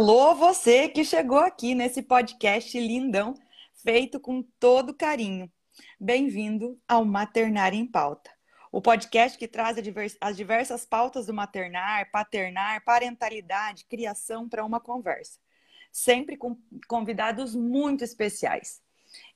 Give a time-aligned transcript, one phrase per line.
[0.00, 3.34] Alô, você que chegou aqui nesse podcast lindão,
[3.84, 5.52] feito com todo carinho.
[6.00, 8.30] Bem-vindo ao Maternar em Pauta,
[8.72, 9.76] o podcast que traz
[10.18, 15.38] as diversas pautas do maternar, paternar, parentalidade, criação para uma conversa,
[15.92, 16.56] sempre com
[16.88, 18.80] convidados muito especiais.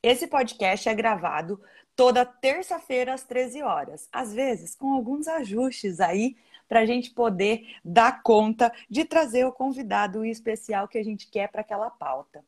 [0.02, 1.60] Esse podcast é gravado
[1.94, 6.34] toda terça-feira às 13 horas, às vezes com alguns ajustes aí
[6.68, 11.48] para a gente poder dar conta de trazer o convidado especial que a gente quer
[11.50, 12.44] para aquela pauta.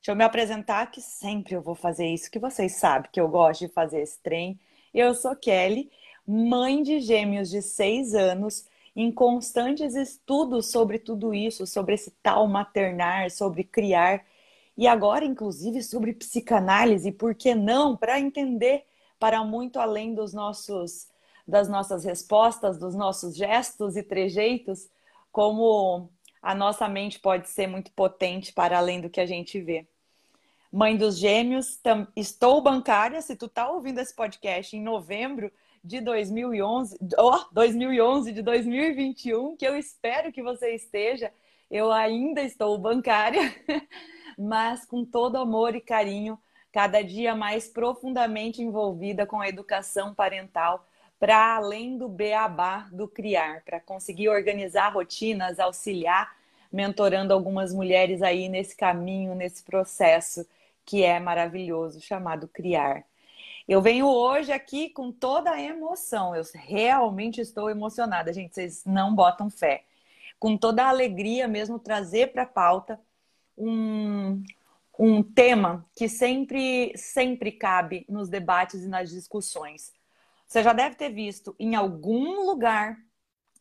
[0.00, 3.28] Deixa eu me apresentar, que sempre eu vou fazer isso, que vocês sabem que eu
[3.28, 4.58] gosto de fazer esse trem.
[4.94, 5.90] Eu sou Kelly,
[6.26, 12.46] mãe de gêmeos de seis anos, em constantes estudos sobre tudo isso, sobre esse tal
[12.48, 14.24] maternar, sobre criar,
[14.78, 17.96] e agora, inclusive, sobre psicanálise, por que não?
[17.96, 18.84] Para entender
[19.18, 21.08] para muito além dos nossos
[21.48, 24.86] das nossas respostas, dos nossos gestos e trejeitos,
[25.32, 26.10] como
[26.42, 29.86] a nossa mente pode ser muito potente para além do que a gente vê.
[30.70, 31.80] Mãe dos gêmeos,
[32.14, 33.22] estou bancária.
[33.22, 35.50] Se tu tá ouvindo esse podcast em novembro
[35.82, 41.32] de 2011, oh, 2011 de 2021, que eu espero que você esteja,
[41.70, 43.40] eu ainda estou bancária,
[44.38, 46.38] mas com todo amor e carinho,
[46.70, 50.86] cada dia mais profundamente envolvida com a educação parental
[51.18, 56.36] para além do beabá do criar, para conseguir organizar rotinas, auxiliar,
[56.72, 60.46] mentorando algumas mulheres aí nesse caminho, nesse processo
[60.84, 63.04] que é maravilhoso, chamado criar.
[63.66, 69.14] Eu venho hoje aqui com toda a emoção, eu realmente estou emocionada, gente, vocês não
[69.14, 69.84] botam fé.
[70.38, 72.98] Com toda a alegria mesmo, trazer para a pauta
[73.56, 74.42] um,
[74.98, 79.97] um tema que sempre, sempre cabe nos debates e nas discussões
[80.48, 82.96] você já deve ter visto em algum lugar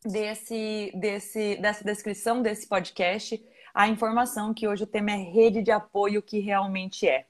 [0.05, 3.43] desse, desse, dessa descrição desse podcast
[3.73, 7.27] a informação que hoje o tema é rede de apoio, que realmente é.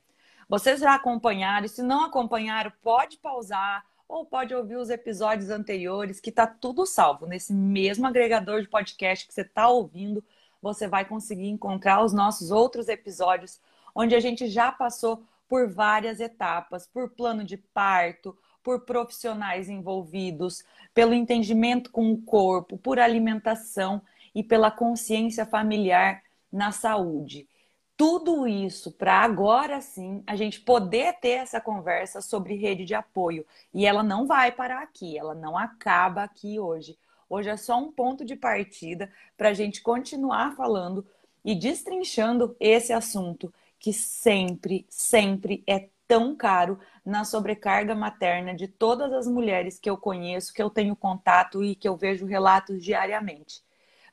[0.47, 6.21] Vocês já acompanharam, e se não acompanharam, pode pausar ou pode ouvir os episódios anteriores,
[6.21, 7.25] que está tudo salvo.
[7.25, 10.23] Nesse mesmo agregador de podcast que você está ouvindo,
[10.61, 13.59] você vai conseguir encontrar os nossos outros episódios,
[13.93, 20.61] onde a gente já passou por várias etapas, por plano de parto, por profissionais envolvidos,
[20.93, 24.01] pelo entendimento com o corpo, por alimentação
[24.35, 27.47] e pela consciência familiar na saúde.
[27.95, 33.45] Tudo isso para agora sim a gente poder ter essa conversa sobre rede de apoio.
[33.73, 36.97] E ela não vai parar aqui, ela não acaba aqui hoje.
[37.29, 41.07] Hoje é só um ponto de partida para a gente continuar falando
[41.41, 49.11] e destrinchando esse assunto que sempre, sempre é tão caro na sobrecarga materna de todas
[49.13, 53.61] as mulheres que eu conheço, que eu tenho contato e que eu vejo relatos diariamente.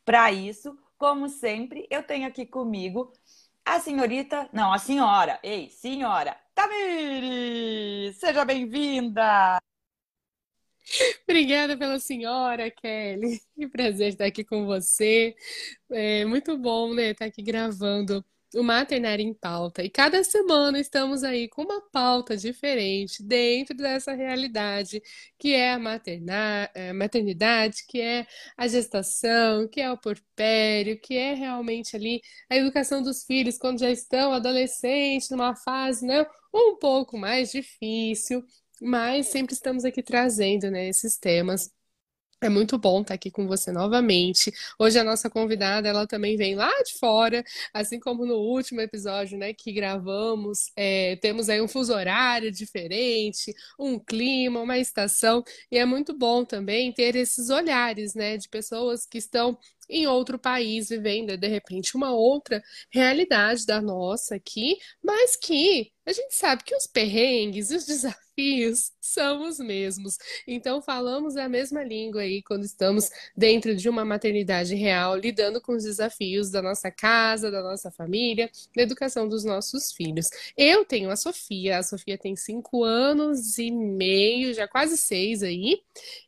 [0.05, 3.13] Para isso, como sempre, eu tenho aqui comigo
[3.65, 8.17] a senhorita, não, a senhora, ei, senhora, Tamires!
[8.17, 9.61] Seja bem-vinda!
[11.25, 13.41] Obrigada pela senhora, Kelly.
[13.55, 15.35] Que prazer estar aqui com você.
[15.91, 19.83] É muito bom, né, estar aqui gravando o Maternário em Pauta.
[19.83, 25.03] E cada semana estamos aí com uma pauta diferente dentro dessa realidade
[25.39, 28.27] que é a maternar, é, maternidade, que é
[28.57, 33.81] a gestação, que é o porpério, que é realmente ali a educação dos filhos quando
[33.81, 38.45] já estão adolescentes, numa fase né, um pouco mais difícil,
[38.81, 41.71] mas sempre estamos aqui trazendo né, esses temas
[42.47, 44.53] é muito bom estar aqui com você novamente.
[44.79, 49.39] Hoje a nossa convidada, ela também vem lá de fora, assim como no último episódio,
[49.39, 50.71] né, que gravamos.
[50.77, 56.45] É, temos aí um fuso horário diferente, um clima, uma estação, e é muito bom
[56.45, 61.97] também ter esses olhares, né, de pessoas que estão em outro país vivendo de repente
[61.97, 62.63] uma outra
[62.93, 69.49] realidade da nossa aqui, mas que a gente sabe que os perrengues os desafios são
[69.49, 70.19] os mesmos.
[70.47, 75.73] Então, falamos a mesma língua aí quando estamos dentro de uma maternidade real, lidando com
[75.75, 80.29] os desafios da nossa casa, da nossa família, da educação dos nossos filhos.
[80.57, 85.81] Eu tenho a Sofia, a Sofia tem cinco anos e meio, já quase seis aí,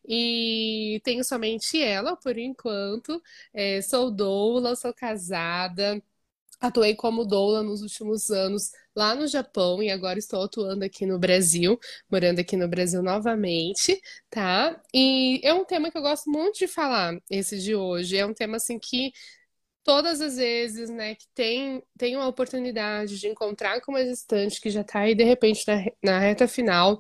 [0.07, 3.23] e tenho somente ela por enquanto.
[3.53, 6.01] É, sou doula, sou casada.
[6.61, 11.19] Atuei como doula nos últimos anos lá no Japão e agora estou atuando aqui no
[11.19, 11.79] Brasil,
[12.11, 14.01] morando aqui no Brasil novamente,
[14.31, 14.81] tá?
[14.95, 18.17] E é um tema que eu gosto muito de falar, esse de hoje.
[18.17, 19.13] É um tema assim que
[19.85, 24.71] todas as vezes, né, que tem, tem uma oportunidade de encontrar com uma gestante que
[24.71, 26.99] já está aí, de repente, na, na reta final,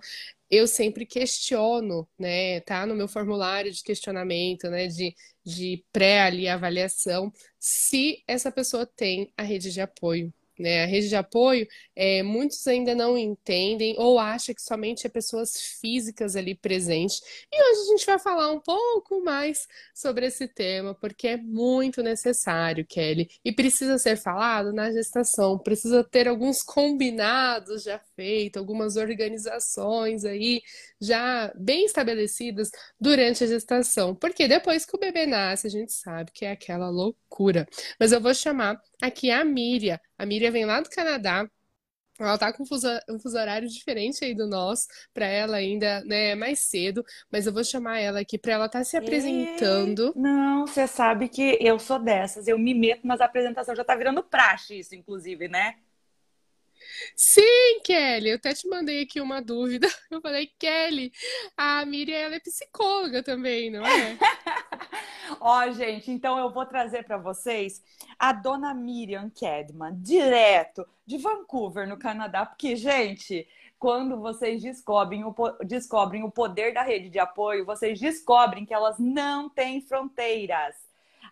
[0.50, 2.60] eu sempre questiono, né?
[2.60, 4.86] Tá no meu formulário de questionamento, né?
[4.86, 5.14] De,
[5.46, 10.84] de pré-avaliação, se essa pessoa tem a rede de apoio né?
[10.84, 15.60] A rede de apoio, é, muitos ainda não entendem ou acham que somente é pessoas
[15.80, 17.20] físicas ali presentes.
[17.52, 22.02] E hoje a gente vai falar um pouco mais sobre esse tema, porque é muito
[22.02, 28.96] necessário, Kelly, e precisa ser falado na gestação, precisa ter alguns combinados já feitos, algumas
[28.96, 30.62] organizações aí
[31.00, 36.32] já bem estabelecidas durante a gestação, porque depois que o bebê nasce, a gente sabe
[36.32, 37.66] que é aquela loucura.
[38.00, 40.00] Mas eu vou chamar aqui a Miriam.
[40.18, 41.48] A Miriam vem lá do Canadá.
[42.18, 46.02] Ela tá com um fuso, um fuso horário diferente aí do nosso, para ela ainda,
[46.04, 48.96] né, é mais cedo, mas eu vou chamar ela aqui para ela estar tá se
[48.96, 50.14] apresentando.
[50.16, 54.22] Não, você sabe que eu sou dessas, eu me meto nas apresentações, já tá virando
[54.22, 55.74] praxe isso, inclusive, né?
[57.14, 59.88] Sim, Kelly, eu até te mandei aqui uma dúvida.
[60.10, 61.12] Eu falei, Kelly,
[61.56, 64.16] a Miriam ela é psicóloga também, não é?
[65.40, 67.82] Ó, gente, então eu vou trazer para vocês
[68.18, 73.46] a dona Miriam Kedman, direto de Vancouver, no Canadá, porque, gente,
[73.78, 75.34] quando vocês descobrem o,
[75.64, 80.74] descobrem o poder da rede de apoio, vocês descobrem que elas não têm fronteiras.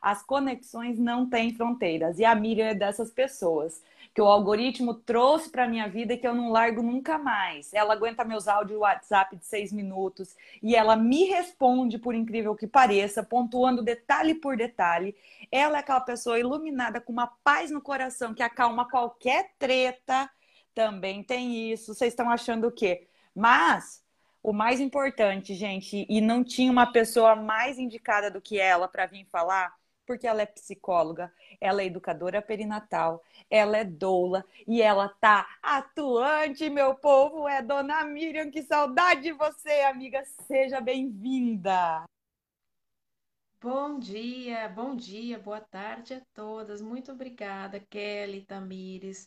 [0.00, 2.18] As conexões não têm fronteiras.
[2.18, 3.82] E a Miriam é dessas pessoas
[4.14, 7.74] que o algoritmo trouxe para minha vida e que eu não largo nunca mais.
[7.74, 12.68] Ela aguenta meus áudios WhatsApp de seis minutos e ela me responde, por incrível que
[12.68, 15.16] pareça, pontuando detalhe por detalhe.
[15.50, 20.30] Ela é aquela pessoa iluminada com uma paz no coração que acalma qualquer treta.
[20.72, 21.92] Também tem isso.
[21.92, 23.08] Vocês estão achando o quê?
[23.34, 24.04] Mas
[24.44, 29.06] o mais importante, gente, e não tinha uma pessoa mais indicada do que ela para
[29.06, 29.74] vir falar,
[30.06, 36.68] porque ela é psicóloga, ela é educadora perinatal, ela é doula e ela tá atuante,
[36.70, 37.48] meu povo.
[37.48, 40.24] É Dona Miriam, que saudade de você, amiga.
[40.46, 42.04] Seja bem-vinda.
[43.60, 46.82] Bom dia, bom dia, boa tarde a todas.
[46.82, 49.26] Muito obrigada, Kelly Tamires,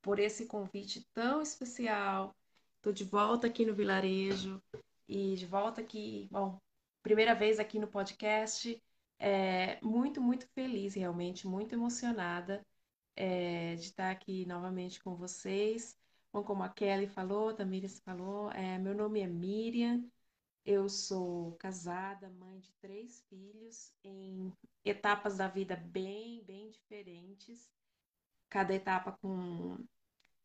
[0.00, 2.34] por esse convite tão especial.
[2.76, 4.62] Estou de volta aqui no vilarejo
[5.06, 6.58] e de volta aqui, bom,
[7.02, 8.82] primeira vez aqui no podcast.
[9.18, 12.64] É, muito, muito feliz, realmente, muito emocionada
[13.16, 15.96] é, de estar aqui novamente com vocês.
[16.32, 20.04] Bom, como a Kelly falou, a Tamires falou, é, meu nome é Miriam,
[20.64, 24.52] eu sou casada, mãe de três filhos, em
[24.84, 27.70] etapas da vida bem, bem diferentes,
[28.48, 29.76] cada etapa com,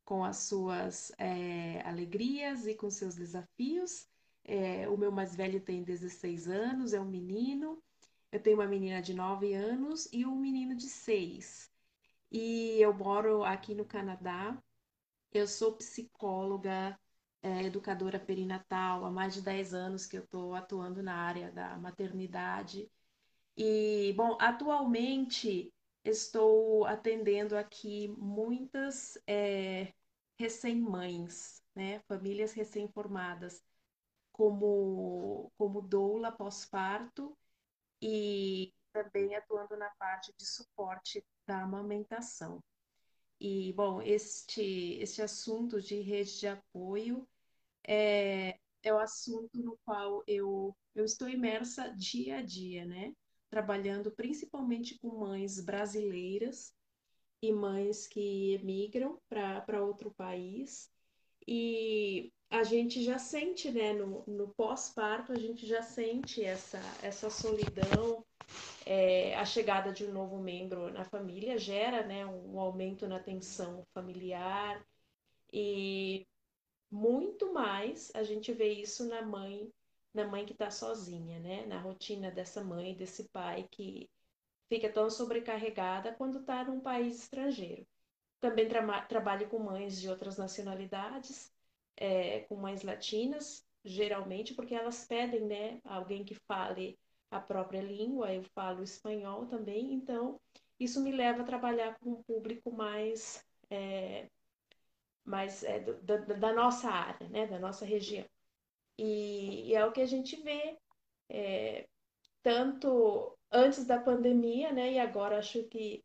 [0.05, 4.07] com as suas é, alegrias e com seus desafios.
[4.43, 7.81] É, o meu mais velho tem 16 anos, é um menino,
[8.31, 11.69] eu tenho uma menina de 9 anos e um menino de 6
[12.31, 14.57] e eu moro aqui no Canadá.
[15.31, 16.99] Eu sou psicóloga,
[17.41, 21.77] é, educadora perinatal, há mais de 10 anos que eu estou atuando na área da
[21.77, 22.89] maternidade.
[23.57, 25.73] E, bom, atualmente
[26.03, 29.93] estou atendendo aqui muitas é,
[30.37, 31.99] recém-mães, né?
[32.07, 33.63] Famílias recém-formadas,
[34.31, 37.37] como, como doula pós-parto
[38.01, 42.63] e também atuando na parte de suporte da amamentação.
[43.39, 47.27] E, bom, este, este assunto de rede de apoio
[47.87, 53.13] é, é o assunto no qual eu, eu estou imersa dia a dia, né?
[53.49, 56.73] Trabalhando principalmente com mães brasileiras
[57.41, 60.91] e mães que emigram para outro país.
[61.51, 67.27] E a gente já sente, né, no, no pós-parto, a gente já sente essa, essa
[67.27, 68.23] solidão,
[68.85, 73.83] é, a chegada de um novo membro na família gera né, um aumento na tensão
[73.95, 74.79] familiar
[75.51, 76.27] e
[76.91, 79.71] muito mais a gente vê isso na mãe,
[80.13, 81.65] na mãe que está sozinha, né?
[81.65, 84.07] Na rotina dessa mãe, desse pai que
[84.67, 87.87] fica tão sobrecarregada quando está num país estrangeiro.
[88.39, 91.53] Também tra trabalho com mães de outras nacionalidades,
[91.97, 96.97] é, com mães latinas, geralmente, porque elas pedem, né, alguém que fale
[97.31, 100.39] a própria língua, eu falo espanhol também, então
[100.79, 104.29] isso me leva a trabalhar com um público mais, é,
[105.23, 108.25] mais é, da, da, nossa área, né, da nossa região.
[108.97, 110.77] E, e é o que a gente vê,
[111.29, 111.87] é,
[112.41, 116.03] tanto antes da pandemia, né, e agora acho que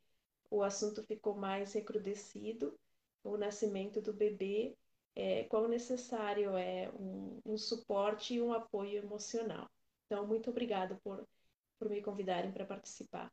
[0.55, 2.79] o assunto ficou mais recrudescido,
[3.25, 4.77] o nascimento do bebê,
[5.17, 9.69] é, quão necessário é um, um suporte e um apoio emocional.
[10.07, 11.27] Então, muito obrigada por,
[11.77, 13.33] por me convidarem para participar.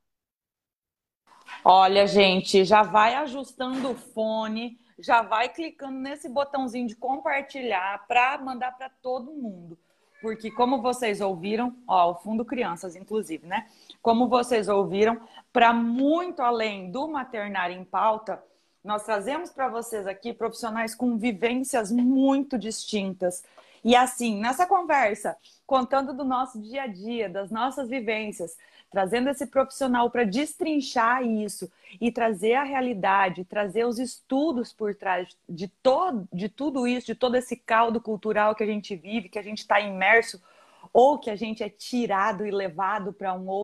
[1.63, 8.39] Olha, gente, já vai ajustando o fone, já vai clicando nesse botãozinho de compartilhar para
[8.39, 9.77] mandar para todo mundo.
[10.21, 13.67] Porque, como vocês ouviram, ó, o Fundo Crianças, inclusive, né?
[14.01, 15.19] Como vocês ouviram,
[15.51, 18.41] para muito além do maternário em pauta,
[18.83, 23.43] nós trazemos para vocês aqui profissionais com vivências muito distintas.
[23.83, 25.35] E assim, nessa conversa,
[25.65, 28.55] contando do nosso dia a dia, das nossas vivências,
[28.91, 35.35] trazendo esse profissional para destrinchar isso e trazer a realidade, trazer os estudos por trás
[35.47, 39.39] de, todo, de tudo isso, de todo esse caldo cultural que a gente vive, que
[39.39, 40.41] a gente está imerso,
[40.93, 43.63] ou que a gente é tirado e levado para um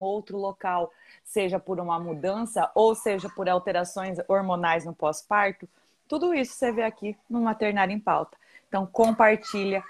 [0.00, 0.92] outro local,
[1.22, 5.68] seja por uma mudança ou seja por alterações hormonais no pós-parto,
[6.08, 8.36] tudo isso você vê aqui no Maternário em Pauta.
[8.66, 9.82] Então compartilha,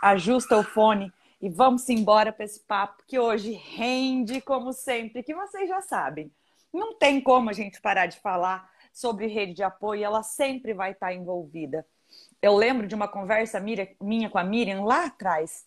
[0.00, 5.34] ajusta o fone, e vamos embora para esse papo que hoje rende, como sempre, que
[5.34, 6.32] vocês já sabem.
[6.72, 10.92] Não tem como a gente parar de falar sobre rede de apoio, ela sempre vai
[10.92, 11.86] estar envolvida.
[12.42, 15.66] Eu lembro de uma conversa minha com a Miriam lá atrás,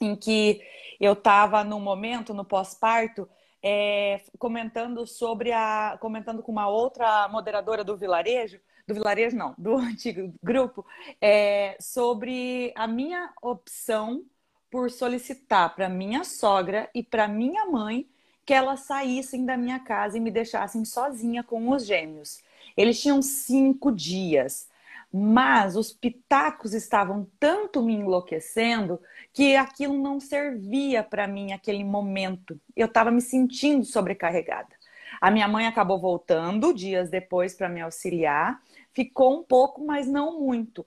[0.00, 0.60] em que
[1.00, 3.28] eu estava no momento, no pós-parto,
[3.62, 5.96] é, comentando sobre a.
[6.00, 10.84] comentando com uma outra moderadora do vilarejo, do vilarejo não, do antigo grupo,
[11.20, 14.24] é, sobre a minha opção
[14.72, 18.08] por solicitar para minha sogra e para minha mãe
[18.42, 22.42] que elas saíssem da minha casa e me deixassem sozinha com os gêmeos.
[22.74, 24.66] Eles tinham cinco dias,
[25.12, 28.98] mas os pitacos estavam tanto me enlouquecendo
[29.30, 32.58] que aquilo não servia para mim aquele momento.
[32.74, 34.74] Eu estava me sentindo sobrecarregada.
[35.20, 38.58] A minha mãe acabou voltando dias depois para me auxiliar,
[38.94, 40.86] ficou um pouco, mas não muito.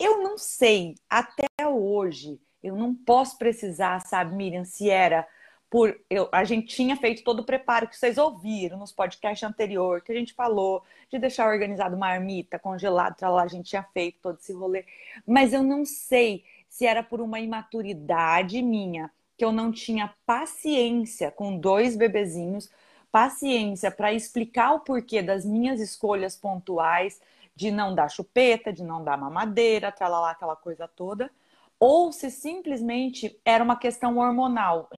[0.00, 5.26] Eu não sei até hoje eu não posso precisar, sabe, Miriam, se era
[5.70, 5.96] por.
[6.10, 10.10] Eu, a gente tinha feito todo o preparo que vocês ouviram nos podcasts anterior, que
[10.10, 14.52] a gente falou de deixar organizado marmita, congelado, lá, a gente tinha feito todo esse
[14.52, 14.84] rolê.
[15.24, 21.30] Mas eu não sei se era por uma imaturidade minha, que eu não tinha paciência
[21.30, 22.68] com dois bebezinhos,
[23.12, 27.20] paciência para explicar o porquê das minhas escolhas pontuais
[27.54, 31.30] de não dar chupeta, de não dar mamadeira, lá aquela coisa toda
[31.78, 34.88] ou se simplesmente era uma questão hormonal,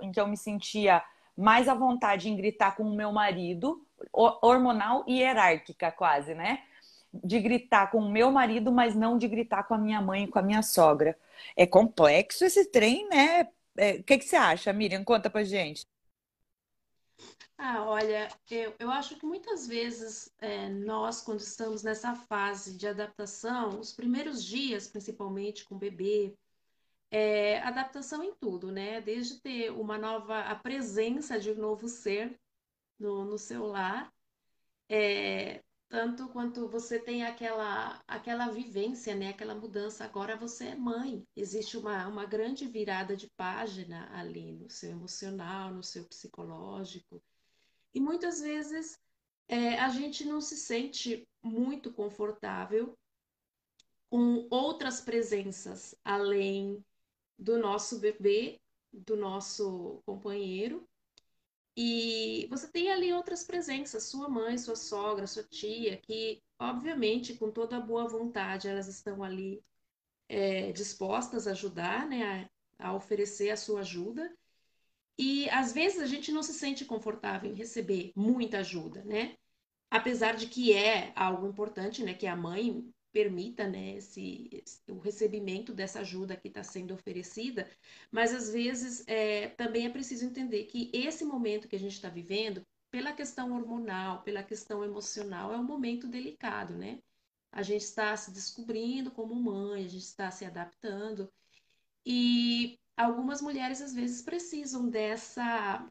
[0.00, 1.02] em que eu me sentia
[1.36, 6.62] mais à vontade em gritar com o meu marido, hormonal e hierárquica quase, né?
[7.12, 10.38] De gritar com o meu marido, mas não de gritar com a minha mãe com
[10.38, 11.18] a minha sogra.
[11.56, 13.48] É complexo esse trem, né?
[13.76, 15.04] É, o que, que você acha, Miriam?
[15.04, 15.86] Conta pra gente.
[17.58, 22.88] Ah, olha, eu, eu acho que muitas vezes é, nós, quando estamos nessa fase de
[22.88, 26.34] adaptação, os primeiros dias, principalmente com o bebê,
[27.10, 29.00] é, adaptação em tudo, né?
[29.00, 32.38] Desde ter uma nova, a presença de um novo ser
[32.98, 34.12] no, no seu lar,
[34.88, 39.30] é, tanto quanto você tem aquela, aquela vivência, né?
[39.30, 40.04] Aquela mudança.
[40.04, 41.26] Agora você é mãe.
[41.36, 47.20] Existe uma, uma grande virada de página ali no seu emocional, no seu psicológico.
[47.92, 48.96] E muitas vezes
[49.48, 52.96] é, a gente não se sente muito confortável
[54.08, 56.84] com outras presenças além
[57.36, 58.60] do nosso bebê,
[58.92, 60.88] do nosso companheiro.
[61.82, 67.50] E você tem ali outras presenças, sua mãe, sua sogra, sua tia, que, obviamente, com
[67.50, 69.64] toda a boa vontade, elas estão ali
[70.28, 74.30] é, dispostas a ajudar, né, a, a oferecer a sua ajuda.
[75.16, 79.34] E às vezes a gente não se sente confortável em receber muita ajuda, né?
[79.90, 84.98] Apesar de que é algo importante, né, que a mãe permita, né, esse, esse o
[84.98, 87.68] recebimento dessa ajuda que está sendo oferecida,
[88.10, 92.08] mas às vezes é, também é preciso entender que esse momento que a gente está
[92.08, 97.00] vivendo, pela questão hormonal, pela questão emocional, é um momento delicado, né?
[97.52, 101.30] A gente está se descobrindo como mãe, a gente está se adaptando.
[102.06, 105.86] E algumas mulheres às vezes precisam dessa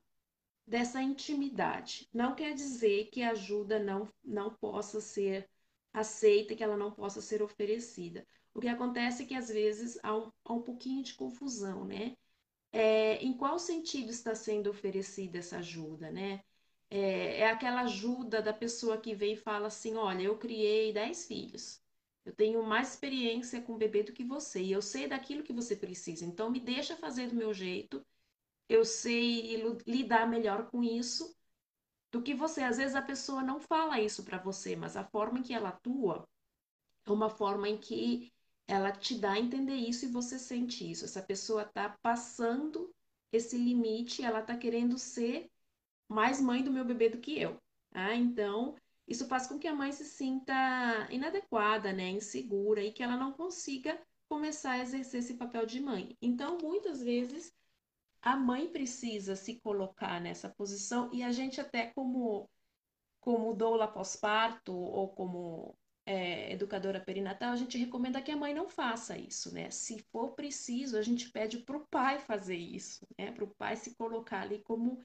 [0.66, 2.08] dessa intimidade.
[2.14, 5.50] Não quer dizer que a ajuda não não possa ser
[5.94, 8.26] aceita, que ela não possa ser oferecida.
[8.54, 12.16] O que acontece é que às vezes há um, há um pouquinho de confusão, né?
[12.72, 16.44] É, em qual sentido está sendo oferecida essa ajuda, né?
[16.90, 21.26] É, é aquela ajuda da pessoa que vem e fala assim: olha, eu criei dez
[21.28, 21.82] filhos.
[22.26, 25.76] Eu tenho mais experiência com bebê do que você e eu sei daquilo que você
[25.76, 26.26] precisa.
[26.26, 28.06] Então me deixa fazer do meu jeito.
[28.70, 31.36] Eu sei lidar melhor com isso
[32.12, 32.62] do que você.
[32.62, 35.70] Às vezes a pessoa não fala isso para você, mas a forma em que ela
[35.70, 36.28] atua
[37.06, 38.32] é uma forma em que
[38.68, 41.06] ela te dá a entender isso e você sente isso.
[41.06, 42.94] Essa pessoa está passando
[43.32, 45.50] esse limite, ela está querendo ser
[46.08, 47.60] mais mãe do meu bebê do que eu.
[47.92, 48.76] Ah, então,
[49.08, 50.54] isso faz com que a mãe se sinta
[51.10, 56.16] inadequada, né, insegura e que ela não consiga começar a exercer esse papel de mãe.
[56.22, 57.52] Então, muitas vezes,
[58.22, 62.50] a mãe precisa se colocar nessa posição e a gente até como
[63.20, 68.68] como doula pós-parto ou como é, educadora perinatal, a gente recomenda que a mãe não
[68.68, 69.70] faça isso, né?
[69.70, 73.32] Se for preciso, a gente pede para o pai fazer isso, né?
[73.32, 75.00] Para o pai se colocar ali como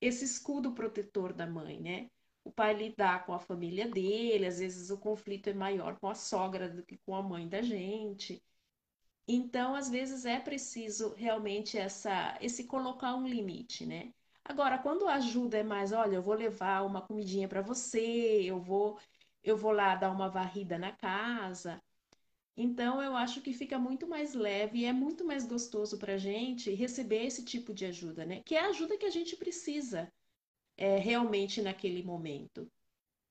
[0.00, 2.08] esse escudo protetor da mãe, né?
[2.44, 6.14] O pai lidar com a família dele, às vezes o conflito é maior com a
[6.14, 8.40] sogra do que com a mãe da gente.
[9.26, 14.12] Então, às vezes é preciso realmente essa, esse colocar um limite, né?
[14.44, 18.60] Agora, quando a ajuda é mais, olha, eu vou levar uma comidinha para você, eu
[18.60, 18.98] vou,
[19.42, 21.82] eu vou lá dar uma varrida na casa.
[22.56, 26.18] Então, eu acho que fica muito mais leve e é muito mais gostoso para a
[26.18, 28.42] gente receber esse tipo de ajuda, né?
[28.44, 30.12] Que é a ajuda que a gente precisa
[30.76, 32.70] é, realmente naquele momento.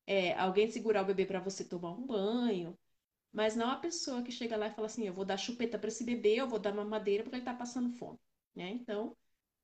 [0.07, 2.77] É, alguém segurar o bebê para você tomar um banho,
[3.33, 5.87] mas não a pessoa que chega lá e fala assim: eu vou dar chupeta para
[5.87, 8.19] esse bebê, eu vou dar mamadeira porque ele está passando fome.
[8.55, 8.69] Né?
[8.69, 9.17] Então,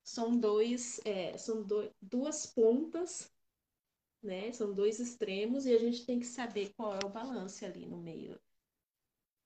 [0.04, 3.32] são, dois, é, são do, duas pontas,
[4.24, 4.52] né?
[4.52, 7.98] são dois extremos, e a gente tem que saber qual é o balanço ali no
[7.98, 8.40] meio.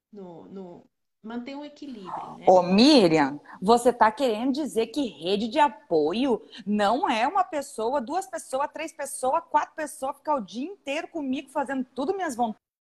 [0.09, 0.89] No, no,
[1.21, 2.37] manter um equilíbrio.
[2.37, 2.45] Né?
[2.47, 8.27] Ô, Miriam, você está querendo dizer que rede de apoio não é uma pessoa, duas
[8.27, 12.72] pessoas, três pessoas, quatro pessoas ficar o dia inteiro comigo fazendo tudo minhas vontades?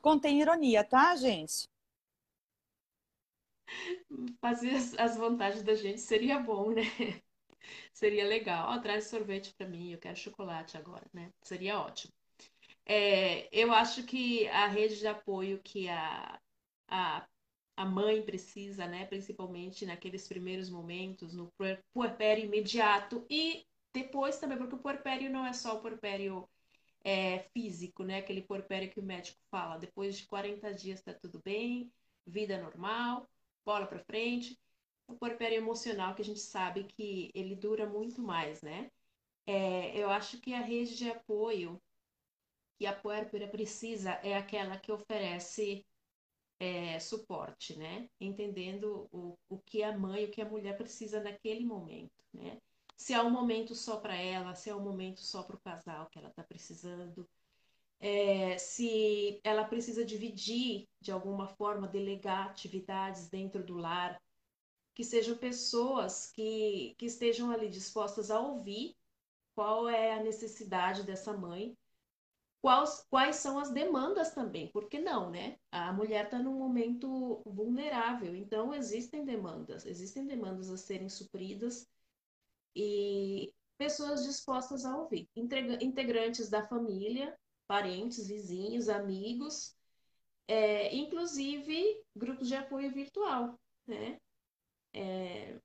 [0.00, 1.68] Contém ironia, tá, gente?
[4.40, 6.82] Fazer as vantagens da gente seria bom, né?
[7.92, 8.72] Seria legal.
[8.74, 11.32] Oh, traz sorvete para mim, eu quero chocolate agora, né?
[11.42, 12.12] Seria ótimo.
[12.86, 16.40] É, eu acho que a rede de apoio que a,
[16.88, 17.26] a,
[17.76, 19.04] a mãe precisa, né?
[19.06, 21.52] Principalmente naqueles primeiros momentos, no
[21.92, 26.48] puerpério imediato e depois também, porque o puerpério não é só o puerpério
[27.04, 28.18] é, físico, né?
[28.18, 31.92] Aquele porpério que o médico fala, depois de 40 dias está tudo bem,
[32.26, 33.28] vida normal,
[33.64, 34.58] bola para frente.
[35.06, 38.90] O porpério emocional que a gente sabe que ele dura muito mais, né?
[39.46, 41.80] É, eu acho que a rede de apoio
[42.78, 45.84] que a puérpera precisa é aquela que oferece
[46.60, 48.08] é, suporte, né?
[48.20, 52.60] Entendendo o, o que a mãe, o que a mulher precisa naquele momento, né?
[52.98, 56.08] Se é um momento só para ela, se é um momento só para o casal
[56.10, 57.26] que ela está precisando,
[58.00, 64.20] é, se ela precisa dividir de alguma forma, delegar atividades dentro do lar,
[64.94, 68.96] que sejam pessoas que, que estejam ali dispostas a ouvir
[69.54, 71.78] qual é a necessidade dessa mãe,
[72.60, 75.56] quais, quais são as demandas também, porque não, né?
[75.70, 81.88] A mulher está num momento vulnerável, então existem demandas, existem demandas a serem supridas
[82.78, 87.36] e pessoas dispostas a ouvir, integrantes da família,
[87.66, 89.76] parentes, vizinhos, amigos,
[90.46, 94.20] é, inclusive grupos de apoio virtual, né?
[94.94, 95.58] É,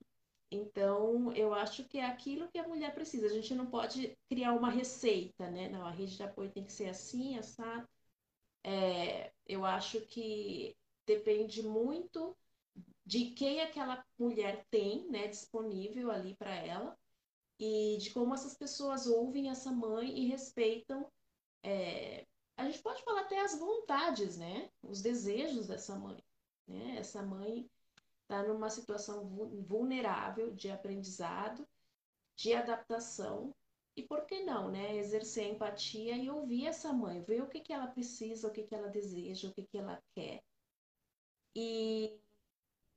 [0.49, 3.27] então, eu acho que é aquilo que a mulher precisa.
[3.27, 5.69] A gente não pode criar uma receita, né?
[5.69, 7.87] Não, a rede de apoio tem que ser assim, essa.
[8.63, 12.35] É, eu acho que depende muito
[13.05, 16.97] de quem aquela mulher tem, né, disponível ali para ela
[17.65, 21.09] e de como essas pessoas ouvem essa mãe e respeitam.
[21.63, 22.25] É,
[22.57, 24.69] a gente pode falar até as vontades, né?
[24.83, 26.21] Os desejos dessa mãe.
[26.67, 26.97] Né?
[26.97, 27.65] Essa mãe
[28.21, 29.25] está numa situação
[29.65, 31.65] vulnerável de aprendizado,
[32.35, 33.55] de adaptação.
[33.95, 34.97] E por que não, né?
[34.97, 38.75] Exercer empatia e ouvir essa mãe, ver o que, que ela precisa, o que, que
[38.75, 40.43] ela deseja, o que, que ela quer.
[41.55, 42.19] E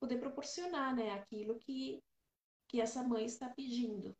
[0.01, 2.03] poder proporcionar né, aquilo que,
[2.67, 4.17] que essa mãe está pedindo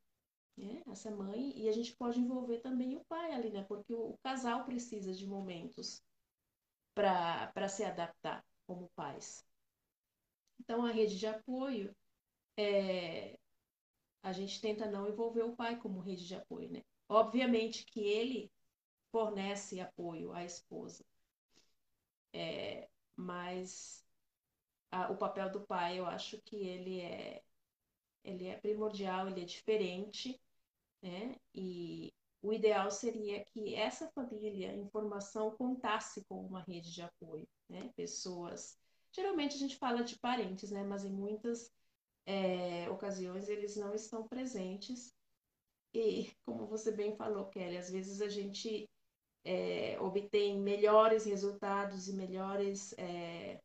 [0.57, 0.83] né?
[0.89, 3.65] Essa mãe, e a gente pode envolver também o pai ali, né?
[3.65, 6.03] Porque o, o casal precisa de momentos
[6.95, 9.45] para se adaptar como pais.
[10.61, 11.95] Então, a rede de apoio,
[12.57, 13.39] é,
[14.23, 16.83] a gente tenta não envolver o pai como rede de apoio, né?
[17.09, 18.51] Obviamente que ele
[19.13, 21.05] fornece apoio à esposa,
[22.33, 24.05] é, mas
[24.91, 27.43] a, o papel do pai, eu acho que ele é,
[28.25, 30.41] ele é primordial, ele é diferente,
[31.07, 31.37] né?
[31.55, 37.47] E o ideal seria que essa família em formação contasse com uma rede de apoio,
[37.69, 37.91] né?
[37.97, 38.77] Pessoas.
[39.13, 40.83] Geralmente a gente fala de parentes, né?
[40.83, 41.73] Mas em muitas
[42.27, 45.15] é, ocasiões eles não estão presentes.
[45.95, 48.89] E, como você bem falou, Kelly, às vezes a gente
[49.45, 52.93] é, obtém melhores resultados e melhores.
[52.99, 53.61] É,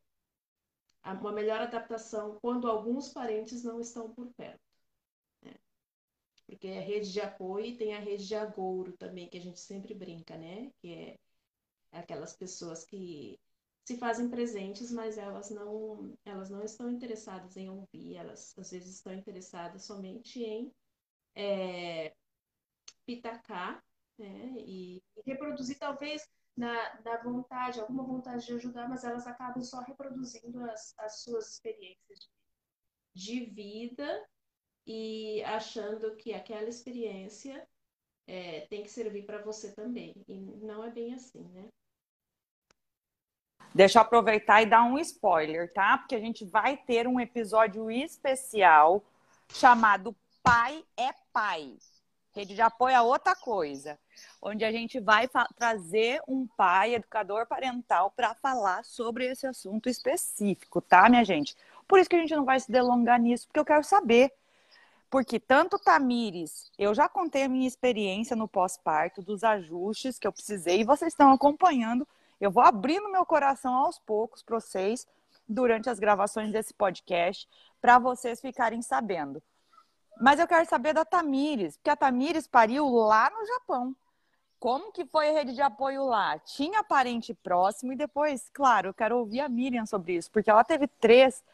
[1.20, 4.71] uma melhor adaptação quando alguns parentes não estão por perto.
[6.52, 9.58] Porque é rede de apoio e tem a rede de agouro também, que a gente
[9.58, 10.70] sempre brinca, né?
[10.82, 11.18] Que é
[11.92, 13.40] aquelas pessoas que
[13.86, 18.96] se fazem presentes, mas elas não, elas não estão interessadas em ouvir, elas às vezes
[18.96, 20.70] estão interessadas somente em
[21.34, 22.14] é,
[23.06, 23.82] pitacar
[24.18, 24.54] né?
[24.58, 30.62] e, reproduzir talvez na, na vontade, alguma vontade de ajudar, mas elas acabam só reproduzindo
[30.64, 32.30] as, as suas experiências
[33.14, 34.22] de vida
[34.86, 37.66] e achando que aquela experiência
[38.26, 40.14] é, tem que servir para você também.
[40.28, 41.68] E não é bem assim, né?
[43.74, 45.96] Deixa eu aproveitar e dar um spoiler, tá?
[45.96, 49.02] Porque a gente vai ter um episódio especial
[49.48, 51.76] chamado Pai é Pai.
[52.34, 53.98] Rede de apoio é outra coisa,
[54.40, 60.80] onde a gente vai trazer um pai, educador parental, para falar sobre esse assunto específico,
[60.80, 61.54] tá, minha gente?
[61.86, 64.32] Por isso que a gente não vai se delongar nisso, porque eu quero saber.
[65.12, 70.32] Porque tanto Tamires, eu já contei a minha experiência no pós-parto, dos ajustes que eu
[70.32, 72.08] precisei, e vocês estão acompanhando.
[72.40, 75.06] Eu vou abrindo meu coração aos poucos para vocês
[75.46, 77.46] durante as gravações desse podcast,
[77.78, 79.42] para vocês ficarem sabendo.
[80.18, 83.94] Mas eu quero saber da Tamires, porque a Tamires pariu lá no Japão.
[84.58, 86.38] Como que foi a rede de apoio lá?
[86.38, 90.64] Tinha parente próximo e depois, claro, eu quero ouvir a Miriam sobre isso, porque ela
[90.64, 91.44] teve três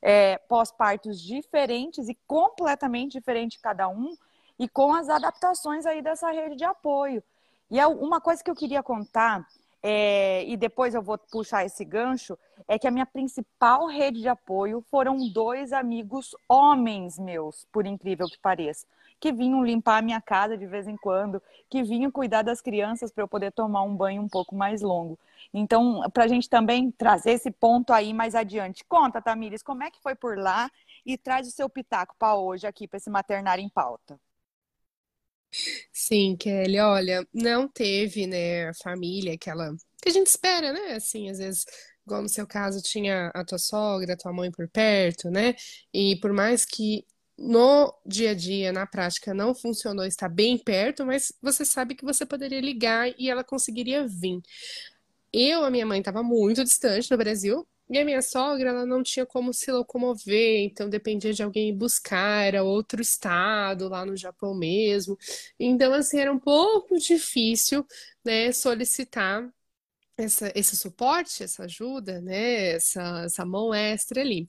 [0.00, 4.16] é, pós-partos diferentes e completamente diferentes cada um,
[4.58, 7.22] e com as adaptações aí dessa rede de apoio.
[7.70, 9.46] E é uma coisa que eu queria contar
[9.82, 14.28] é, e depois eu vou puxar esse gancho, é que a minha principal rede de
[14.28, 18.86] apoio foram dois amigos homens meus, por incrível que pareça,
[19.20, 23.10] que vinham limpar a minha casa de vez em quando, que vinham cuidar das crianças
[23.10, 25.18] para eu poder tomar um banho um pouco mais longo.
[25.52, 28.84] Então, para a gente também trazer esse ponto aí mais adiante.
[28.84, 30.70] Conta, Tamires, como é que foi por lá
[31.04, 34.18] e traz o seu pitaco para hoje aqui, para esse maternário em pauta.
[35.92, 40.94] Sim, Kelly, olha, não teve, né, a família, aquela que a gente espera, né?
[40.94, 41.64] Assim, às vezes,
[42.06, 45.54] igual no seu caso, tinha a tua sogra, a tua mãe por perto, né?
[45.92, 47.04] E por mais que
[47.38, 52.04] no dia a dia, na prática, não funcionou estar bem perto, mas você sabe que
[52.04, 54.40] você poderia ligar e ela conseguiria vir.
[55.32, 59.02] Eu, a minha mãe, estava muito distante no Brasil, e a minha sogra, ela não
[59.02, 64.16] tinha como se locomover, então dependia de alguém ir buscar, era outro estado, lá no
[64.16, 65.16] Japão mesmo.
[65.58, 67.86] Então, assim, era um pouco difícil,
[68.24, 69.48] né, solicitar
[70.18, 72.72] essa, esse suporte, essa ajuda, né?
[72.72, 74.48] Essa, essa mão extra ali.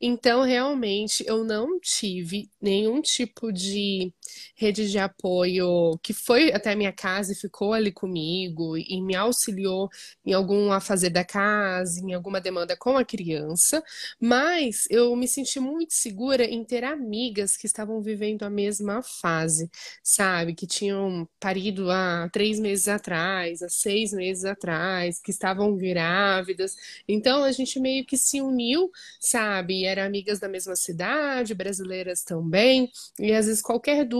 [0.00, 4.12] Então, realmente, eu não tive nenhum tipo de
[4.56, 9.14] rede de apoio que foi até a minha casa e ficou ali comigo e me
[9.16, 9.88] auxiliou
[10.24, 13.82] em algum afazer da casa, em alguma demanda com a criança,
[14.20, 19.70] mas eu me senti muito segura em ter amigas que estavam vivendo a mesma fase,
[20.02, 20.54] sabe?
[20.54, 26.74] Que tinham parido há três meses atrás, há seis meses atrás que estavam grávidas.
[27.06, 29.84] Então a gente meio que se uniu, sabe?
[29.84, 32.90] Era amigas da mesma cidade, brasileiras também.
[33.18, 34.17] E às vezes qualquer dúvida,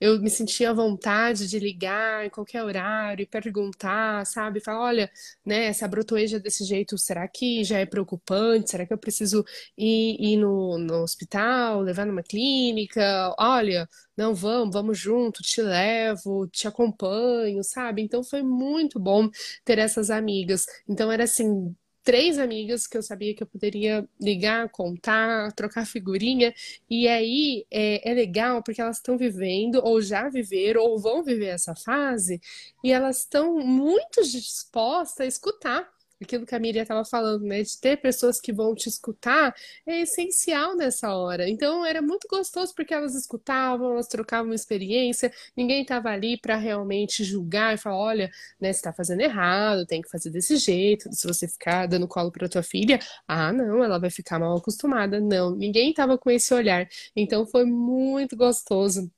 [0.00, 4.60] eu me sentia à vontade de ligar em qualquer horário e perguntar, sabe?
[4.60, 5.10] Falar, olha,
[5.44, 8.70] né, essa brotoeja desse jeito, será que já é preocupante?
[8.70, 9.44] Será que eu preciso
[9.76, 13.34] ir, ir no, no hospital, levar numa clínica?
[13.38, 18.02] Olha, não, vamos, vamos junto, te levo, te acompanho, sabe?
[18.02, 19.28] Então foi muito bom
[19.64, 20.64] ter essas amigas.
[20.88, 21.74] Então era assim,
[22.06, 26.54] três amigas que eu sabia que eu poderia ligar, contar, trocar figurinha.
[26.88, 31.46] E aí é, é legal porque elas estão vivendo, ou já viveram, ou vão viver
[31.46, 32.40] essa fase,
[32.84, 37.62] e elas estão muito dispostas a escutar aquilo que a Miriam estava falando, né?
[37.62, 39.54] De ter pessoas que vão te escutar
[39.86, 41.48] é essencial nessa hora.
[41.48, 47.24] Então era muito gostoso porque elas escutavam, elas trocavam experiência, ninguém estava ali para realmente
[47.24, 51.12] julgar e falar: olha, né, você está fazendo errado, tem que fazer desse jeito.
[51.12, 55.20] Se você ficar dando colo para tua filha, ah, não, ela vai ficar mal acostumada.
[55.20, 56.88] Não, ninguém estava com esse olhar.
[57.14, 59.10] Então foi muito gostoso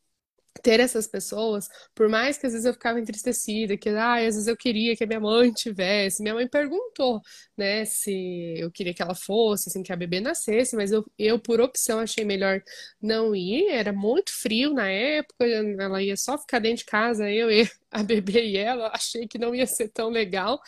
[0.62, 4.46] ter essas pessoas, por mais que às vezes eu ficava entristecida, que ah, às vezes
[4.46, 6.22] eu queria que a minha mãe tivesse.
[6.22, 7.20] Minha mãe perguntou,
[7.56, 11.38] né, se eu queria que ela fosse, assim, que a bebê nascesse, mas eu, eu
[11.38, 12.62] por opção achei melhor
[13.00, 13.68] não ir.
[13.68, 18.02] Era muito frio na época, ela ia só ficar dentro de casa, eu e a
[18.02, 20.60] bebê e ela, achei que não ia ser tão legal,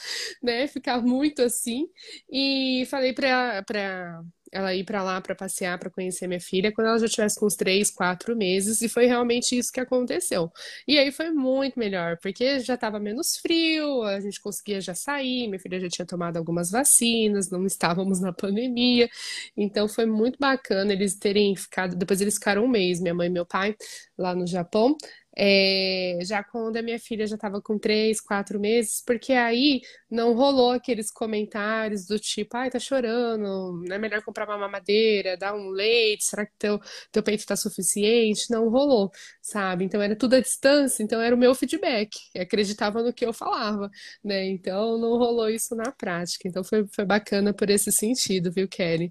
[0.43, 1.89] né, ficar muito assim.
[2.31, 6.99] E falei para ela ir para lá para passear, para conhecer minha filha, quando ela
[6.99, 10.51] já tivesse com uns três, quatro meses, e foi realmente isso que aconteceu.
[10.87, 15.47] E aí foi muito melhor, porque já estava menos frio, a gente conseguia já sair,
[15.49, 19.09] minha filha já tinha tomado algumas vacinas, não estávamos na pandemia,
[19.57, 21.97] então foi muito bacana eles terem ficado.
[21.97, 23.77] Depois eles ficaram um mês, minha mãe e meu pai,
[24.17, 24.97] lá no Japão.
[25.43, 30.35] É, já quando a minha filha já estava com três, quatro meses, porque aí não
[30.35, 35.55] rolou aqueles comentários do tipo, ai, tá chorando, não é melhor comprar uma mamadeira, dar
[35.55, 36.79] um leite, será que teu,
[37.11, 38.51] teu peito tá suficiente?
[38.51, 39.85] Não rolou, sabe?
[39.85, 43.89] Então era tudo à distância, então era o meu feedback, acreditava no que eu falava,
[44.23, 44.45] né?
[44.47, 46.49] Então não rolou isso na prática.
[46.49, 49.11] Então foi, foi bacana por esse sentido, viu, Kelly?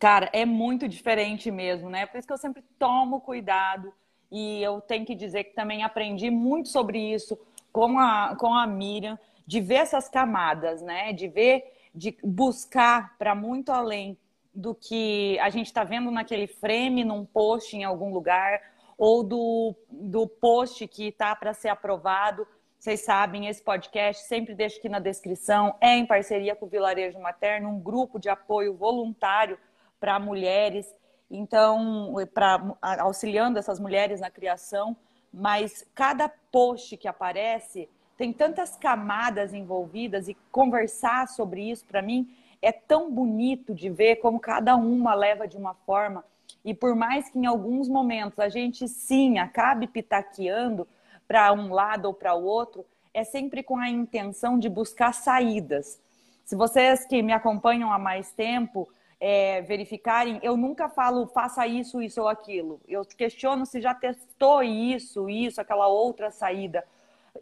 [0.00, 2.06] Cara, é muito diferente mesmo, né?
[2.06, 3.92] Por isso que eu sempre tomo cuidado
[4.32, 7.38] e eu tenho que dizer que também aprendi muito sobre isso
[7.70, 11.12] com a, com a Miriam, de ver essas camadas, né?
[11.12, 14.16] De ver, de buscar para muito além
[14.54, 18.58] do que a gente está vendo naquele frame, num post em algum lugar,
[18.96, 22.46] ou do, do post que está para ser aprovado.
[22.78, 27.20] Vocês sabem, esse podcast, sempre deixo aqui na descrição, é em parceria com o Vilarejo
[27.20, 29.58] Materno, um grupo de apoio voluntário
[30.00, 30.92] para mulheres,
[31.30, 34.96] então, para auxiliando essas mulheres na criação,
[35.32, 42.34] mas cada post que aparece tem tantas camadas envolvidas e conversar sobre isso para mim
[42.60, 46.24] é tão bonito de ver como cada uma leva de uma forma
[46.64, 50.86] e por mais que em alguns momentos a gente sim acabe pitaqueando
[51.26, 52.84] para um lado ou para o outro,
[53.14, 56.00] é sempre com a intenção de buscar saídas.
[56.44, 58.88] Se vocês que me acompanham há mais tempo
[59.20, 62.80] é, verificarem, eu nunca falo faça isso, isso ou aquilo.
[62.88, 66.82] Eu questiono se já testou isso, isso, aquela outra saída.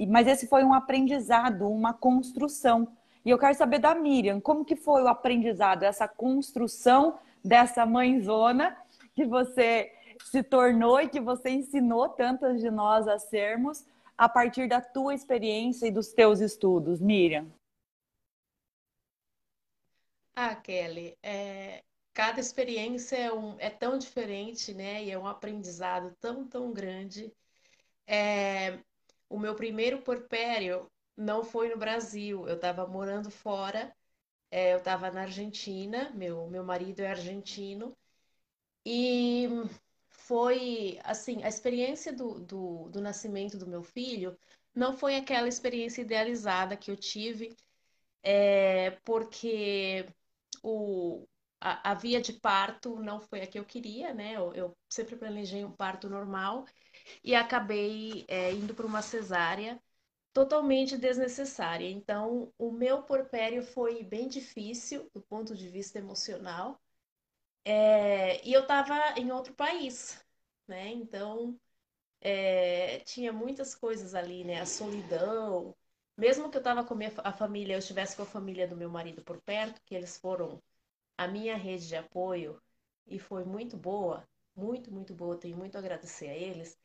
[0.08, 2.88] Mas esse foi um aprendizado, uma construção.
[3.24, 8.76] E eu quero saber da Miriam, como que foi o aprendizado, essa construção dessa mãezona
[9.14, 9.92] que você
[10.24, 13.86] se tornou e que você ensinou tantas de nós a sermos
[14.16, 17.46] a partir da tua experiência e dos teus estudos, Miriam?
[20.40, 21.82] Ah, Kelly, é,
[22.14, 25.02] cada experiência é, um, é tão diferente, né?
[25.04, 27.32] E é um aprendizado tão, tão grande.
[28.06, 28.78] É,
[29.28, 33.94] o meu primeiro porpério não foi no Brasil, eu estava morando fora,
[34.50, 37.96] é, eu estava na Argentina, meu, meu marido é argentino,
[38.86, 39.48] e
[40.10, 44.38] foi, assim, a experiência do, do, do nascimento do meu filho
[44.74, 47.56] não foi aquela experiência idealizada que eu tive,
[48.22, 50.06] é, porque
[50.62, 51.26] o,
[51.60, 54.34] a, a, via de parto não foi a que eu queria, né?
[54.36, 56.64] Eu, eu sempre planejei um parto normal
[57.24, 59.80] e acabei é, indo para uma cesárea
[60.32, 61.88] totalmente desnecessária.
[61.90, 66.80] Então, o meu porpério foi bem difícil do ponto de vista emocional.
[67.64, 70.24] É, e eu estava em outro país,
[70.66, 70.88] né?
[70.88, 71.58] Então,
[72.20, 74.60] é, tinha muitas coisas ali, né?
[74.60, 75.76] A solidão,
[76.18, 79.22] mesmo que eu estava com a família, eu estivesse com a família do meu marido
[79.22, 80.60] por perto, que eles foram
[81.16, 82.60] a minha rede de apoio
[83.06, 86.76] e foi muito boa, muito, muito boa, tenho muito a agradecer a eles.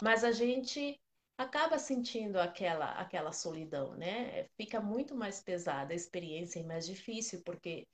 [0.00, 1.00] Mas a gente
[1.36, 4.44] acaba sentindo aquela aquela solidão, né?
[4.56, 7.86] Fica muito mais pesada a experiência e mais difícil porque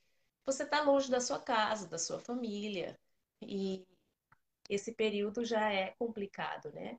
[0.44, 2.98] você está longe da sua casa, da sua família
[3.42, 3.86] e
[4.68, 6.98] esse período já é complicado, né?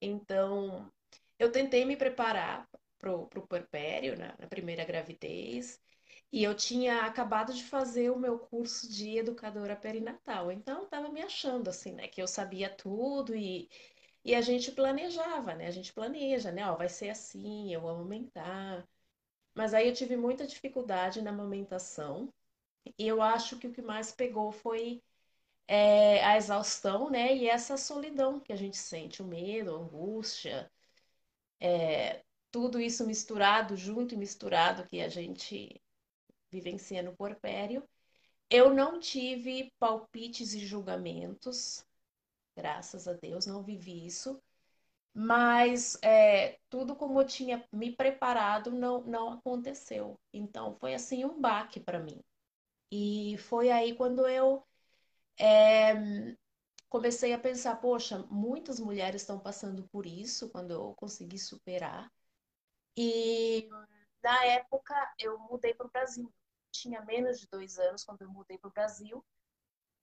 [0.00, 0.90] Então,
[1.38, 5.80] eu tentei me preparar pro, pro puerpério, na, na primeira gravidez,
[6.32, 10.50] e eu tinha acabado de fazer o meu curso de educadora perinatal.
[10.52, 12.08] Então, estava me achando assim, né?
[12.08, 13.68] Que eu sabia tudo e,
[14.24, 15.66] e a gente planejava, né?
[15.68, 16.68] A gente planeja, né?
[16.70, 18.86] Ó, vai ser assim, eu vou amamentar.
[19.54, 22.32] Mas aí eu tive muita dificuldade na amamentação.
[22.98, 25.02] E eu acho que o que mais pegou foi
[25.68, 27.34] é, a exaustão, né?
[27.36, 30.70] E essa solidão que a gente sente, o medo, a angústia.
[31.60, 32.24] É,
[32.56, 35.78] tudo isso misturado, junto e misturado, que a gente
[36.50, 37.86] vivencia no porpério.
[38.48, 41.84] Eu não tive palpites e julgamentos,
[42.56, 44.40] graças a Deus, não vivi isso.
[45.12, 50.18] Mas é, tudo como eu tinha me preparado não, não aconteceu.
[50.32, 52.18] Então foi assim um baque para mim.
[52.90, 54.64] E foi aí quando eu
[55.38, 55.92] é,
[56.88, 62.10] comecei a pensar: poxa, muitas mulheres estão passando por isso, quando eu consegui superar.
[62.96, 63.68] E
[64.22, 66.32] na época eu mudei para o Brasil.
[66.70, 69.24] Tinha menos de dois anos quando eu mudei para o Brasil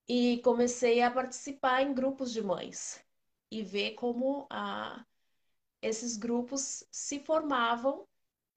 [0.08, 3.04] e comecei a participar em grupos de mães
[3.50, 5.04] e ver como a,
[5.82, 8.06] esses grupos se formavam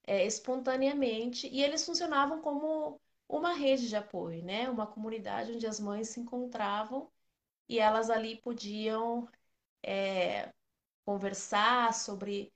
[0.06, 4.68] é, espontaneamente e eles funcionavam como uma rede de apoio, né?
[4.70, 7.10] Uma comunidade onde as mães se encontravam
[7.68, 9.28] e elas ali podiam
[9.82, 10.52] é,
[11.04, 12.52] conversar sobre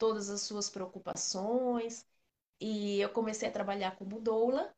[0.00, 2.06] todas as suas preocupações.
[2.60, 4.74] E eu comecei a trabalhar como doula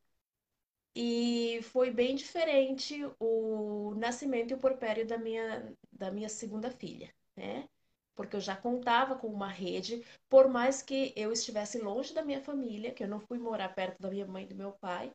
[0.94, 7.12] e foi bem diferente o nascimento e o porpério da minha, da minha segunda filha,
[7.36, 7.68] né?
[8.14, 12.42] Porque eu já contava com uma rede, por mais que eu estivesse longe da minha
[12.42, 15.12] família, que eu não fui morar perto da minha mãe e do meu pai,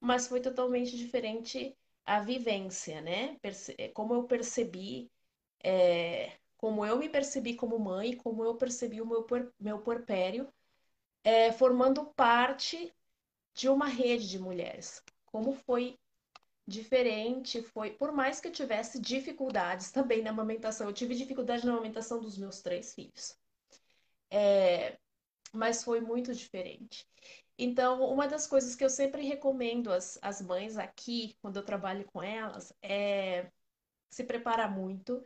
[0.00, 3.38] mas foi totalmente diferente a vivência, né?
[3.94, 5.10] Como eu percebi,
[5.62, 6.32] é,
[6.64, 9.26] como eu me percebi como mãe, como eu percebi o meu,
[9.60, 10.50] meu porpério,
[11.22, 12.90] é, formando parte
[13.52, 15.02] de uma rede de mulheres.
[15.26, 15.98] Como foi
[16.66, 21.72] diferente, foi, por mais que eu tivesse dificuldades também na amamentação, eu tive dificuldade na
[21.72, 23.36] amamentação dos meus três filhos.
[24.30, 24.96] É,
[25.52, 27.06] mas foi muito diferente.
[27.58, 32.06] Então, uma das coisas que eu sempre recomendo às, às mães aqui, quando eu trabalho
[32.06, 33.50] com elas, é
[34.08, 35.22] se preparar muito.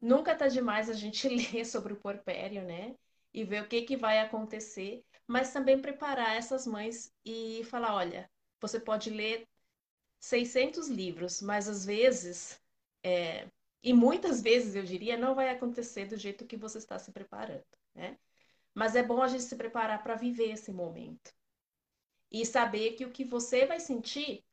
[0.00, 2.94] Nunca tá demais a gente ler sobre o porpério, né?
[3.32, 8.30] E ver o que, que vai acontecer, mas também preparar essas mães e falar: olha,
[8.60, 9.46] você pode ler
[10.20, 12.60] 600 livros, mas às vezes,
[13.02, 13.48] é,
[13.82, 17.64] e muitas vezes eu diria, não vai acontecer do jeito que você está se preparando,
[17.94, 18.18] né?
[18.74, 21.32] Mas é bom a gente se preparar para viver esse momento
[22.30, 24.44] e saber que o que você vai sentir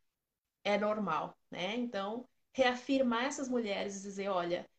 [0.63, 1.75] é normal, né?
[1.75, 4.69] Então, reafirmar essas mulheres e dizer, olha,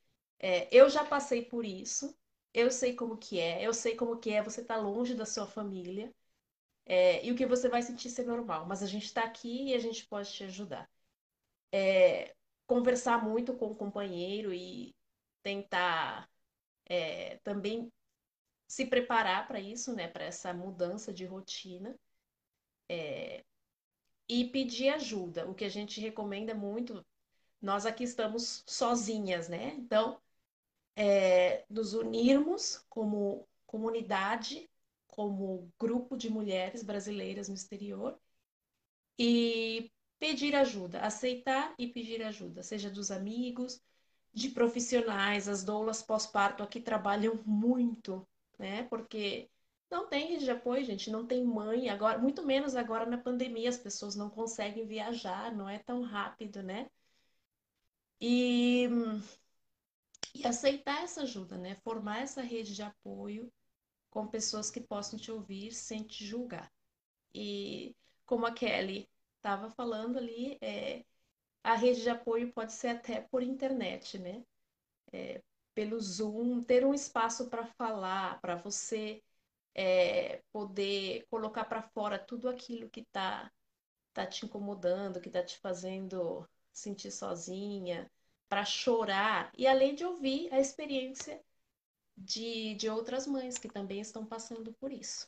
[0.42, 2.16] é, eu já passei por isso,
[2.54, 5.26] eu sei como que é, eu sei como que é você estar tá longe da
[5.26, 6.12] sua família,
[6.86, 9.74] é, e o que você vai sentir ser normal, mas a gente está aqui e
[9.74, 10.90] a gente pode te ajudar.
[11.72, 12.34] É,
[12.66, 14.94] conversar muito com o companheiro e
[15.42, 16.28] tentar
[16.86, 17.90] é, também
[18.68, 21.94] se preparar para isso, né, para essa mudança de rotina.
[22.88, 23.44] É,
[24.28, 25.48] e pedir ajuda.
[25.48, 27.04] O que a gente recomenda muito,
[27.60, 29.74] nós aqui estamos sozinhas, né?
[29.74, 30.20] Então,
[30.96, 34.68] é, nos unirmos como comunidade,
[35.06, 38.18] como grupo de mulheres brasileiras no exterior
[39.18, 43.82] e pedir ajuda, aceitar e pedir ajuda, seja dos amigos,
[44.32, 48.26] de profissionais, as doulas pós-parto aqui trabalham muito,
[48.58, 48.84] né?
[48.84, 49.50] Porque
[49.90, 53.68] não tem rede de apoio, gente, não tem mãe, agora, muito menos agora na pandemia,
[53.68, 56.88] as pessoas não conseguem viajar, não é tão rápido, né?
[58.20, 58.88] E,
[60.34, 61.76] e aceitar essa ajuda, né?
[61.84, 63.52] Formar essa rede de apoio
[64.10, 66.70] com pessoas que possam te ouvir sem te julgar.
[67.34, 67.94] E
[68.26, 71.04] como a Kelly estava falando ali, é,
[71.62, 74.44] a rede de apoio pode ser até por internet, né?
[75.12, 75.42] É,
[75.74, 79.22] pelo Zoom, ter um espaço para falar, para você
[79.74, 83.50] é, poder colocar para fora tudo aquilo que está
[84.12, 88.10] tá te incomodando, que está te fazendo sentir sozinha,
[88.52, 91.40] para chorar, e além de ouvir a experiência
[92.14, 95.26] de, de outras mães que também estão passando por isso.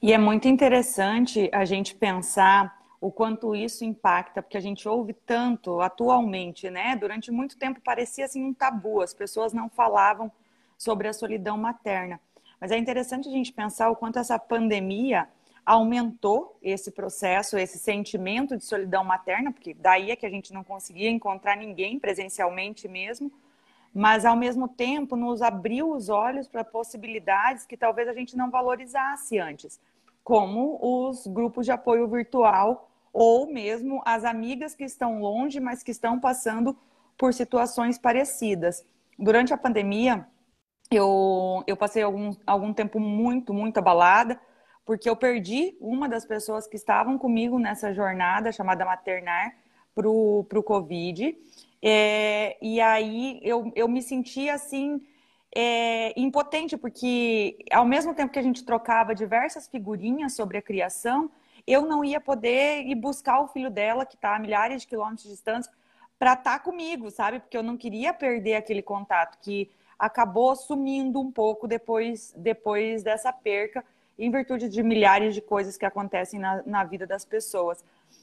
[0.00, 5.12] E é muito interessante a gente pensar o quanto isso impacta, porque a gente ouve
[5.12, 6.96] tanto atualmente, né?
[6.96, 10.32] Durante muito tempo parecia assim um tabu, as pessoas não falavam
[10.78, 12.18] sobre a solidão materna.
[12.58, 15.28] Mas é interessante a gente pensar o quanto essa pandemia
[15.64, 20.64] aumentou esse processo, esse sentimento de solidão materna, porque daí é que a gente não
[20.64, 23.30] conseguia encontrar ninguém presencialmente mesmo,
[23.94, 28.50] mas ao mesmo tempo nos abriu os olhos para possibilidades que talvez a gente não
[28.50, 29.80] valorizasse antes,
[30.22, 35.90] como os grupos de apoio virtual ou mesmo as amigas que estão longe, mas que
[35.90, 36.76] estão passando
[37.18, 38.84] por situações parecidas.
[39.18, 40.26] Durante a pandemia,
[40.90, 44.40] eu, eu passei algum, algum tempo muito, muito abalada,
[44.90, 49.54] porque eu perdi uma das pessoas que estavam comigo nessa jornada chamada Maternar
[49.94, 51.38] para o Covid.
[51.80, 55.00] É, e aí eu, eu me senti assim.
[55.54, 61.30] É, impotente, porque ao mesmo tempo que a gente trocava diversas figurinhas sobre a criação,
[61.64, 65.22] eu não ia poder ir buscar o filho dela, que está a milhares de quilômetros
[65.22, 65.72] de distância,
[66.18, 67.38] para estar tá comigo, sabe?
[67.38, 73.32] Porque eu não queria perder aquele contato que acabou sumindo um pouco depois, depois dessa
[73.32, 73.84] perca,
[74.20, 77.82] em virtude de milhares de coisas que acontecem na, na vida das pessoas.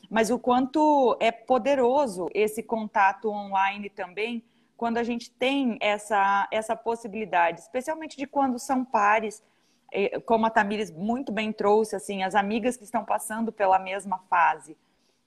[0.10, 4.44] Mas o quanto é poderoso esse contato online também,
[4.78, 9.44] quando a gente tem essa, essa possibilidade, especialmente de quando são pares,
[9.92, 14.20] eh, como a Tamires muito bem trouxe, assim, as amigas que estão passando pela mesma
[14.30, 14.78] fase.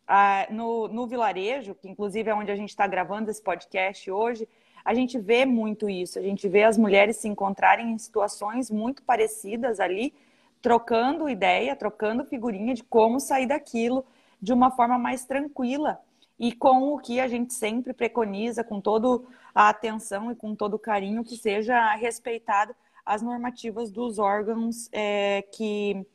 [0.06, 4.48] Ah, no, no vilarejo, que inclusive é onde a gente está gravando esse podcast hoje,
[4.84, 9.02] a gente vê muito isso, a gente vê as mulheres se encontrarem em situações muito
[9.02, 10.14] parecidas ali,
[10.62, 14.04] trocando ideia, trocando figurinha de como sair daquilo
[14.40, 16.00] de uma forma mais tranquila
[16.38, 19.22] e com o que a gente sempre preconiza, com toda
[19.54, 25.42] a atenção e com todo o carinho, que seja respeitado as normativas dos órgãos é,
[25.52, 26.06] que,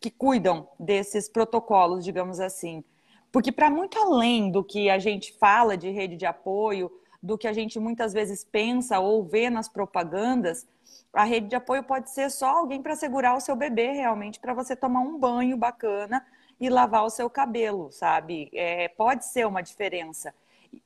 [0.00, 2.84] que cuidam desses protocolos, digamos assim.
[3.32, 7.48] Porque, para muito além do que a gente fala de rede de apoio, do que
[7.48, 10.66] a gente muitas vezes pensa ou vê nas propagandas,
[11.12, 14.54] a rede de apoio pode ser só alguém para segurar o seu bebê realmente, para
[14.54, 16.24] você tomar um banho bacana
[16.58, 18.50] e lavar o seu cabelo, sabe?
[18.54, 20.34] É, pode ser uma diferença.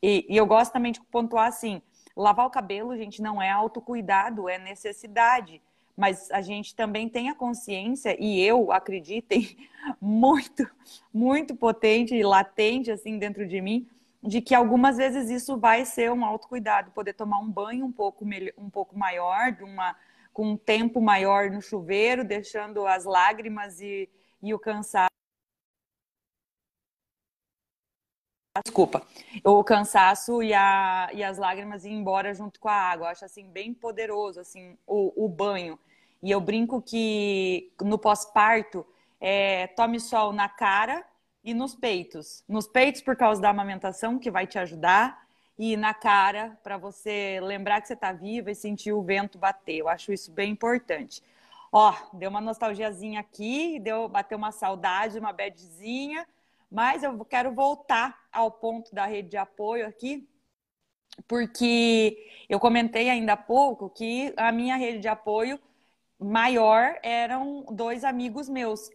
[0.02, 1.80] E, e, eu gosto também de pontuar assim:
[2.16, 5.62] lavar o cabelo, gente, não é autocuidado, é necessidade.
[5.96, 9.56] Mas a gente também tem a consciência, e eu, acreditem,
[10.00, 10.68] muito,
[11.12, 13.88] muito potente e latente, assim, dentro de mim,
[14.26, 18.24] de que algumas vezes isso vai ser um autocuidado, poder tomar um banho um pouco,
[18.58, 19.96] um pouco maior, de uma,
[20.32, 24.08] com um tempo maior no chuveiro, deixando as lágrimas e,
[24.42, 25.10] e o cansaço
[28.64, 29.06] desculpa,
[29.44, 33.06] o cansaço e, a, e as lágrimas ir embora junto com a água.
[33.06, 35.78] Eu acho assim bem poderoso assim o, o banho.
[36.22, 38.86] E eu brinco que no pós-parto
[39.20, 41.04] é, tome sol na cara
[41.46, 42.44] e nos peitos.
[42.46, 45.26] Nos peitos por causa da amamentação que vai te ajudar
[45.58, 49.76] e na cara para você lembrar que você está viva e sentir o vento bater.
[49.76, 51.22] Eu acho isso bem importante.
[51.72, 56.26] Ó, deu uma nostalgiazinha aqui, deu bateu uma saudade, uma bedzinha
[56.70, 60.28] mas eu quero voltar ao ponto da rede de apoio aqui,
[61.26, 62.16] porque
[62.48, 65.58] eu comentei ainda há pouco que a minha rede de apoio
[66.18, 68.90] maior eram dois amigos meus.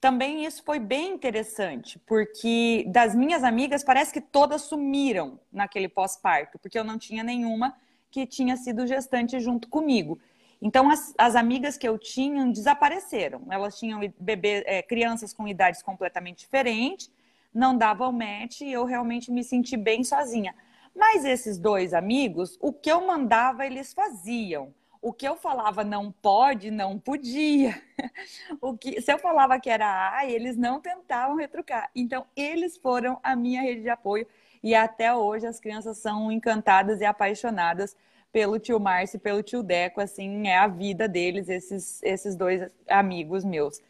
[0.00, 6.58] Também isso foi bem interessante, porque das minhas amigas parece que todas sumiram naquele pós-parto,
[6.58, 7.76] porque eu não tinha nenhuma
[8.10, 10.18] que tinha sido gestante junto comigo.
[10.60, 13.42] Então, as, as amigas que eu tinha desapareceram.
[13.50, 17.10] Elas tinham bebê, é, crianças com idades completamente diferentes,
[17.52, 20.54] não davam match e eu realmente me senti bem sozinha.
[20.94, 24.74] Mas esses dois amigos, o que eu mandava, eles faziam.
[25.02, 27.80] O que eu falava não pode, não podia.
[28.60, 31.90] O que, se eu falava que era A, eles não tentavam retrucar.
[31.94, 34.26] Então, eles foram a minha rede de apoio.
[34.62, 37.96] E até hoje as crianças são encantadas e apaixonadas
[38.32, 42.70] pelo tio Márcio e pelo tio Deco, assim, é a vida deles, esses, esses dois
[42.88, 43.80] amigos meus.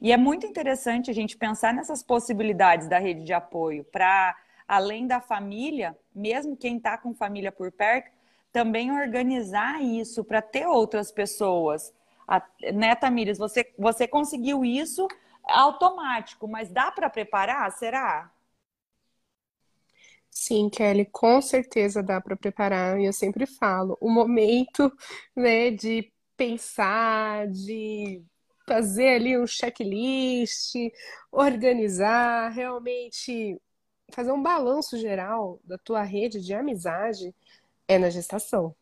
[0.00, 5.06] E é muito interessante a gente pensar nessas possibilidades da rede de apoio para, além
[5.06, 8.10] da família, mesmo quem está com família por perto,
[8.52, 11.92] também organizar isso para ter outras pessoas.
[12.26, 12.42] A,
[12.72, 15.06] né, Tamires, você, você conseguiu isso
[15.44, 17.70] automático, mas dá para preparar?
[17.72, 18.30] Será?
[20.30, 22.98] Sim, Kelly, com certeza dá para preparar.
[23.00, 24.92] E eu sempre falo, o momento,
[25.34, 28.22] né, de pensar, de
[28.66, 30.74] fazer ali um checklist,
[31.32, 33.60] organizar, realmente
[34.12, 37.34] fazer um balanço geral da tua rede de amizade
[37.88, 38.76] é na gestação.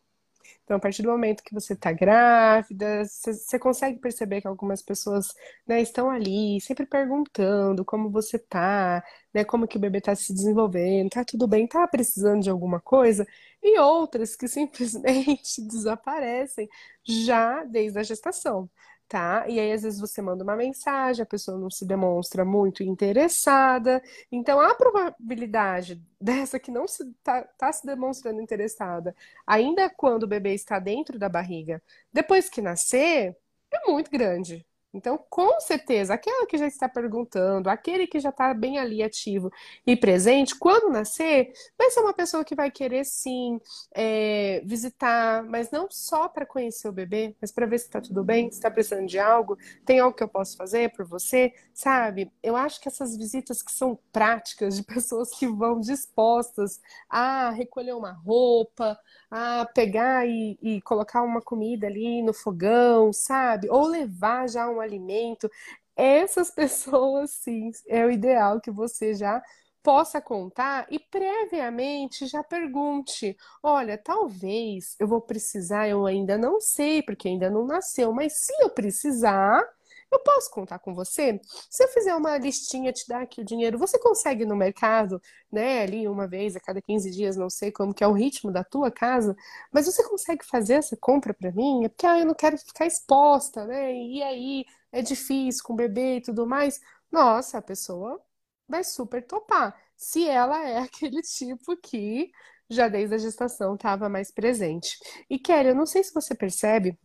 [0.63, 5.33] Então, a partir do momento que você está grávida, você consegue perceber que algumas pessoas
[5.65, 9.03] né, estão ali, sempre perguntando como você está,
[9.33, 12.81] né, como que o bebê está se desenvolvendo, tá tudo bem, tá precisando de alguma
[12.81, 13.25] coisa,
[13.63, 16.67] e outras que simplesmente desaparecem
[17.03, 18.69] já desde a gestação
[19.07, 19.47] tá?
[19.47, 24.01] E aí, às vezes, você manda uma mensagem, a pessoa não se demonstra muito interessada.
[24.31, 30.27] Então, a probabilidade dessa que não se tá, tá se demonstrando interessada, ainda quando o
[30.27, 31.81] bebê está dentro da barriga,
[32.11, 33.35] depois que nascer,
[33.71, 34.66] é muito grande.
[34.97, 39.51] Então, com certeza, aquela que já está perguntando, aquele que já está bem ali ativo
[39.85, 43.61] e presente, quando nascer, vai ser uma pessoa que vai querer sim
[43.93, 48.23] é, visitar, mas não só para conhecer o bebê, mas para ver se está tudo
[48.23, 52.31] bem, se está precisando de algo, tem algo que eu posso fazer por você, sabe?
[52.41, 57.93] Eu acho que essas visitas que são práticas, de pessoas que vão dispostas a recolher
[57.93, 58.97] uma roupa,
[59.29, 63.69] a pegar e, e colocar uma comida ali no fogão, sabe?
[63.69, 65.49] Ou levar já um alimento.
[65.95, 69.41] Essas pessoas, sim, é o ideal que você já
[69.87, 77.01] possa contar e previamente já pergunte: olha, talvez eu vou precisar, eu ainda não sei,
[77.01, 79.63] porque ainda não nasceu, mas se eu precisar,
[80.11, 81.39] eu posso contar com você?
[81.69, 85.21] Se eu fizer uma listinha, te dar aqui o dinheiro, você consegue no mercado,
[85.51, 88.51] né, ali uma vez a cada 15 dias, não sei como que é o ritmo
[88.51, 89.35] da tua casa,
[89.71, 91.85] mas você consegue fazer essa compra para mim?
[91.85, 93.93] É porque ah, eu não quero ficar exposta, né?
[93.93, 96.79] E aí é difícil com o bebê e tudo mais.
[97.11, 98.21] Nossa, a pessoa
[98.67, 99.75] vai super topar.
[99.95, 102.31] Se ela é aquele tipo que
[102.69, 104.97] já desde a gestação estava mais presente.
[105.29, 106.97] E Kelly, eu não sei se você percebe,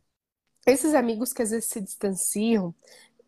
[0.67, 2.75] esses amigos que às vezes se distanciam,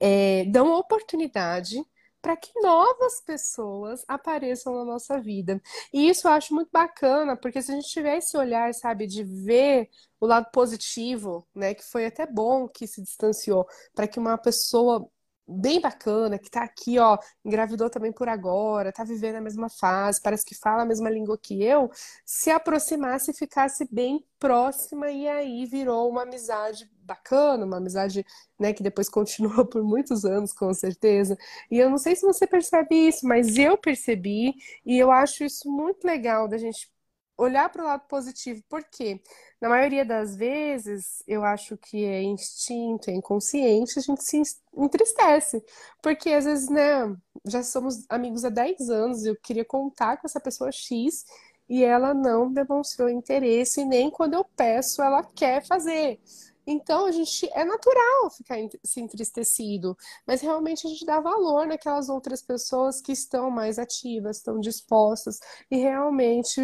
[0.01, 1.85] é, dão oportunidade
[2.25, 5.61] para que novas pessoas apareçam na nossa vida.
[5.93, 9.23] E isso eu acho muito bacana, porque se a gente tiver esse olhar, sabe, de
[9.23, 14.39] ver o lado positivo, né, que foi até bom que se distanciou, para que uma
[14.39, 15.07] pessoa
[15.47, 20.23] bem bacana, que tá aqui, ó, engravidou também por agora, tá vivendo a mesma fase,
[20.23, 21.91] parece que fala a mesma língua que eu,
[22.25, 28.25] se aproximasse e ficasse bem próxima e aí virou uma amizade bacana, uma amizade,
[28.59, 31.37] né, que depois continuou por muitos anos, com certeza.
[31.71, 35.71] E eu não sei se você percebe isso, mas eu percebi e eu acho isso
[35.71, 36.93] muito legal da gente
[37.37, 39.21] olhar para o lado positivo, porque
[39.61, 44.41] na maioria das vezes eu acho que é instinto, é inconsciente, a gente se
[44.77, 45.63] entristece,
[46.03, 50.41] porque às vezes, né, já somos amigos há 10 anos, eu queria contar com essa
[50.41, 51.25] pessoa X
[51.69, 56.21] e ela não demonstrou interesse, nem quando eu peço ela quer fazer.
[56.67, 59.97] Então, a gente é natural ficar se entristecido,
[60.27, 65.39] mas realmente a gente dá valor naquelas outras pessoas que estão mais ativas, estão dispostas
[65.71, 66.61] e realmente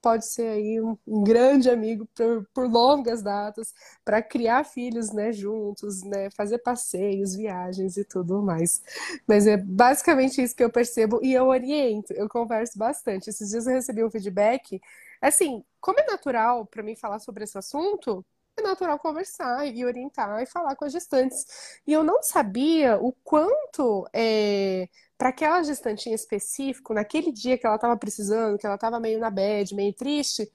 [0.00, 3.74] pode ser aí um, grande amigo por, por longas datas,
[4.04, 8.82] para criar filhos, né, juntos, né, fazer passeios, viagens e tudo mais.
[9.26, 13.30] Mas é basicamente isso que eu percebo e eu oriento, eu converso bastante.
[13.30, 14.80] Esses dias eu recebi um feedback,
[15.20, 18.24] assim, como é natural para mim falar sobre esse assunto,
[18.58, 21.80] é natural conversar e orientar e falar com as gestantes.
[21.86, 27.66] E eu não sabia o quanto é, para aquela gestante em específico, naquele dia que
[27.66, 30.50] ela estava precisando, que ela estava meio na bad, meio triste,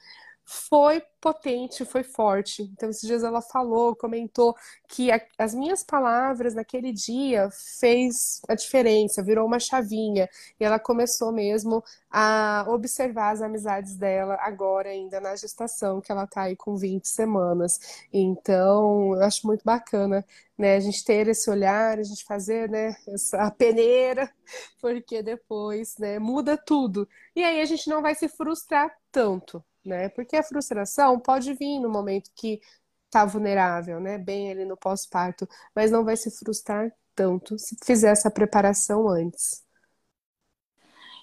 [0.45, 2.63] foi potente, foi forte.
[2.63, 4.55] Então, esses dias ela falou, comentou
[4.89, 10.29] que a, as minhas palavras naquele dia fez a diferença, virou uma chavinha.
[10.59, 16.27] E ela começou mesmo a observar as amizades dela agora, ainda na gestação, que ela
[16.27, 17.79] tá aí com 20 semanas.
[18.11, 20.25] Então, eu acho muito bacana,
[20.57, 24.29] né, a gente ter esse olhar, a gente fazer, né, essa peneira,
[24.81, 27.07] porque depois, né, muda tudo.
[27.35, 30.09] E aí a gente não vai se frustrar tanto né?
[30.09, 32.59] Porque a frustração pode vir no momento que
[33.05, 34.17] está vulnerável, né?
[34.17, 39.63] Bem ali no pós-parto, mas não vai se frustrar tanto se fizer essa preparação antes.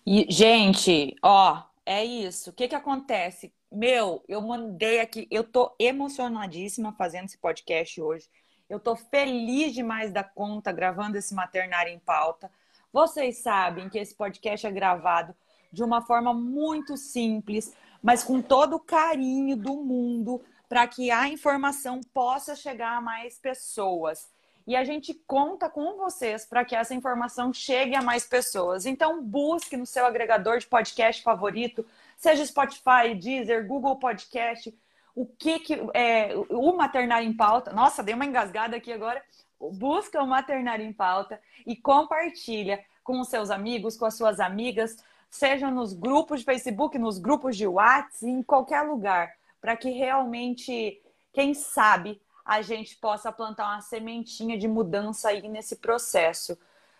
[0.07, 2.51] E, gente, ó, é isso.
[2.51, 3.53] O que que acontece?
[3.71, 8.29] Meu, eu mandei aqui, eu tô emocionadíssima fazendo esse podcast hoje.
[8.69, 12.51] Eu tô feliz demais da conta gravando esse maternário em pauta.
[12.93, 15.35] Vocês sabem que esse podcast é gravado
[15.73, 17.73] de uma forma muito simples,
[18.03, 23.39] mas com todo o carinho do mundo para que a informação possa chegar a mais
[23.39, 24.31] pessoas.
[24.67, 28.87] E a gente conta com vocês para que essa informação chegue a mais pessoas.
[28.87, 31.85] Então, busque no seu agregador de podcast favorito,
[32.17, 34.73] seja Spotify, Deezer, Google Podcast,
[35.13, 37.73] o que que é o Maternário em Pauta.
[37.73, 39.21] Nossa, dei uma engasgada aqui agora.
[39.59, 45.03] Busca o Maternário em Pauta e compartilha com os seus amigos, com as suas amigas,
[45.31, 51.01] seja nos grupos de Facebook, nos grupos de WhatsApp, em qualquer lugar, para que realmente,
[51.33, 56.59] quem sabe, a gente possa plantar uma sementinha de mudança aí nesse processo.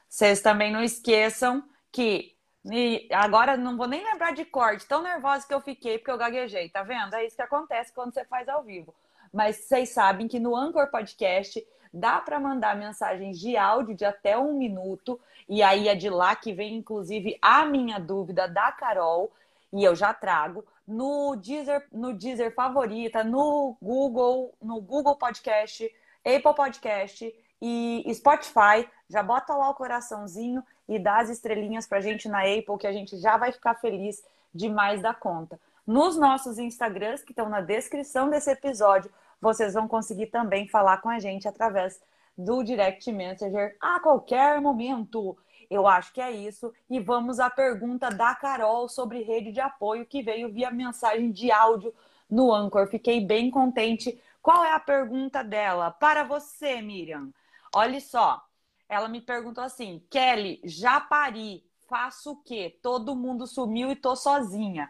[0.09, 5.47] Vocês também não esqueçam que e agora não vou nem lembrar de corte, tão nervosa
[5.47, 7.15] que eu fiquei porque eu gaguejei, tá vendo?
[7.15, 8.95] É isso que acontece quando você faz ao vivo.
[9.33, 14.39] Mas vocês sabem que no Anchor Podcast dá para mandar mensagens de áudio de até
[14.39, 19.33] um minuto e aí é de lá que vem, inclusive, a minha dúvida da Carol,
[19.73, 25.85] e eu já trago no Deezer, no Deezer favorita, no Google, no Google Podcast,
[26.25, 28.89] Apple Podcast e Spotify.
[29.09, 32.93] Já bota lá o coraçãozinho e dá as estrelinhas pra gente na Apple, que a
[32.93, 34.23] gente já vai ficar feliz
[34.55, 35.59] demais da conta.
[35.91, 39.11] Nos nossos Instagrams, que estão na descrição desse episódio,
[39.41, 42.01] vocês vão conseguir também falar com a gente através
[42.39, 45.37] do Direct Messenger a qualquer momento.
[45.69, 46.73] Eu acho que é isso.
[46.89, 51.51] E vamos à pergunta da Carol sobre rede de apoio que veio via mensagem de
[51.51, 51.93] áudio
[52.31, 52.87] no Anchor.
[52.87, 54.23] Fiquei bem contente.
[54.41, 55.91] Qual é a pergunta dela?
[55.91, 57.33] Para você, Miriam.
[57.75, 58.41] Olha só.
[58.89, 62.79] Ela me perguntou assim: Kelly, já pari, faço o quê?
[62.81, 64.89] Todo mundo sumiu e tô sozinha.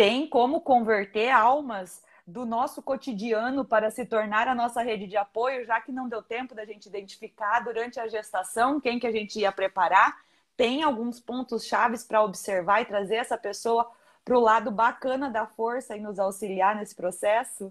[0.00, 5.66] Tem como converter almas do nosso cotidiano para se tornar a nossa rede de apoio,
[5.66, 9.38] já que não deu tempo da gente identificar durante a gestação quem que a gente
[9.38, 10.18] ia preparar.
[10.56, 13.92] Tem alguns pontos chaves para observar e trazer essa pessoa
[14.24, 17.70] para o lado bacana da força e nos auxiliar nesse processo?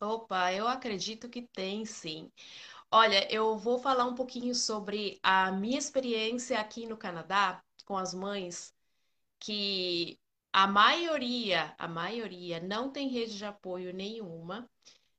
[0.00, 2.32] Opa, eu acredito que tem sim.
[2.90, 8.14] Olha, eu vou falar um pouquinho sobre a minha experiência aqui no Canadá com as
[8.14, 8.74] mães
[9.38, 10.18] que
[10.52, 14.68] a maioria, a maioria não tem rede de apoio nenhuma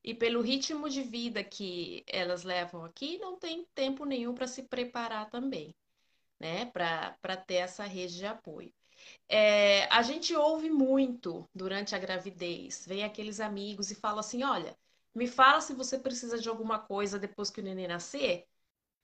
[0.03, 4.63] e pelo ritmo de vida que elas levam aqui, não tem tempo nenhum para se
[4.63, 5.76] preparar também,
[6.39, 6.66] né?
[6.68, 8.72] Para ter essa rede de apoio.
[9.28, 14.78] É, a gente ouve muito durante a gravidez, vem aqueles amigos e fala assim: olha,
[15.13, 18.45] me fala se você precisa de alguma coisa depois que o neném nascer,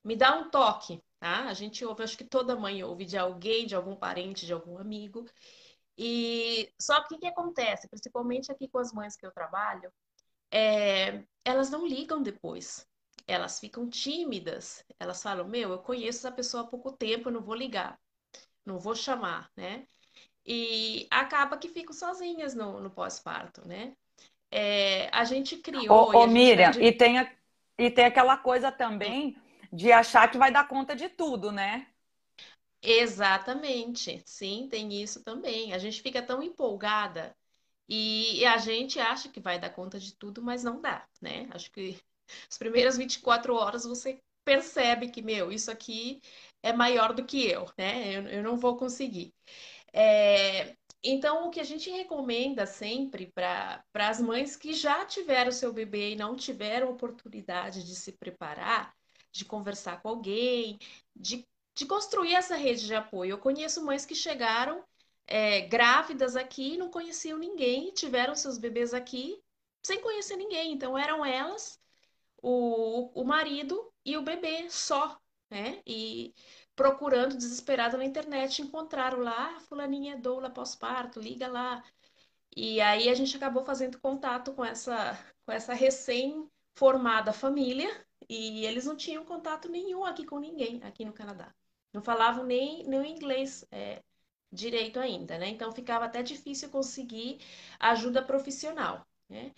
[0.03, 1.43] me dá um toque, tá?
[1.47, 4.77] A gente ouve, acho que toda mãe ouve de alguém, de algum parente, de algum
[4.79, 5.23] amigo.
[5.95, 9.93] E só que o que acontece, principalmente aqui com as mães que eu trabalho,
[10.51, 12.87] é, elas não ligam depois.
[13.27, 14.83] Elas ficam tímidas.
[14.99, 17.99] Elas falam: Meu, eu conheço essa pessoa há pouco tempo, eu não vou ligar,
[18.65, 19.85] não vou chamar, né?
[20.43, 23.95] E acaba que ficam sozinhas no, no pós-parto, né?
[24.49, 26.11] É, a gente criou.
[26.15, 27.31] Ô, ô Miriam, e, tem, a,
[27.77, 29.37] e tem aquela coisa também
[29.71, 31.87] de achar que vai dar conta de tudo, né?
[32.83, 35.73] Exatamente, sim, tem isso também.
[35.73, 37.35] A gente fica tão empolgada
[37.87, 41.47] e a gente acha que vai dar conta de tudo, mas não dá, né?
[41.51, 41.99] Acho que
[42.49, 46.21] as primeiras 24 horas você percebe que, meu, isso aqui
[46.63, 48.15] é maior do que eu, né?
[48.17, 49.33] Eu, eu não vou conseguir.
[49.93, 55.73] É, então, o que a gente recomenda sempre para as mães que já tiveram seu
[55.73, 58.93] bebê e não tiveram oportunidade de se preparar,
[59.31, 60.79] de conversar com alguém,
[61.15, 63.31] de, de construir essa rede de apoio.
[63.31, 64.83] Eu conheço mães que chegaram
[65.27, 69.41] é, grávidas aqui, não conheciam ninguém, tiveram seus bebês aqui
[69.83, 70.73] sem conhecer ninguém.
[70.73, 71.79] Então eram elas,
[72.41, 75.19] o, o marido e o bebê só,
[75.49, 75.81] né?
[75.85, 76.33] E
[76.75, 81.83] procurando desesperado na internet, encontraram lá, ah, fulaninha é doula pós-parto, liga lá.
[82.55, 87.89] E aí a gente acabou fazendo contato com essa, com essa recém-formada família
[88.29, 91.53] e eles não tinham contato nenhum aqui com ninguém, aqui no Canadá.
[91.93, 93.65] Não falavam nem, nem inglês.
[93.71, 94.01] É,
[94.51, 95.47] direito ainda, né?
[95.49, 97.39] Então ficava até difícil conseguir
[97.79, 99.53] ajuda profissional, né?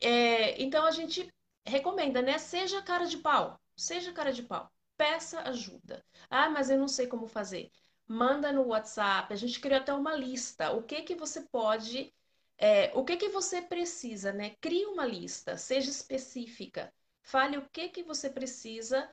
[0.00, 1.28] É, então a gente
[1.66, 2.38] recomenda, né?
[2.38, 6.04] Seja cara de pau, seja cara de pau, peça ajuda.
[6.30, 7.70] Ah, mas eu não sei como fazer.
[8.06, 10.72] Manda no WhatsApp, a gente criou até uma lista.
[10.72, 12.12] O que que você pode,
[12.58, 14.50] é, o que que você precisa, né?
[14.60, 16.92] Crie uma lista, seja específica.
[17.26, 19.10] Fale o que que você precisa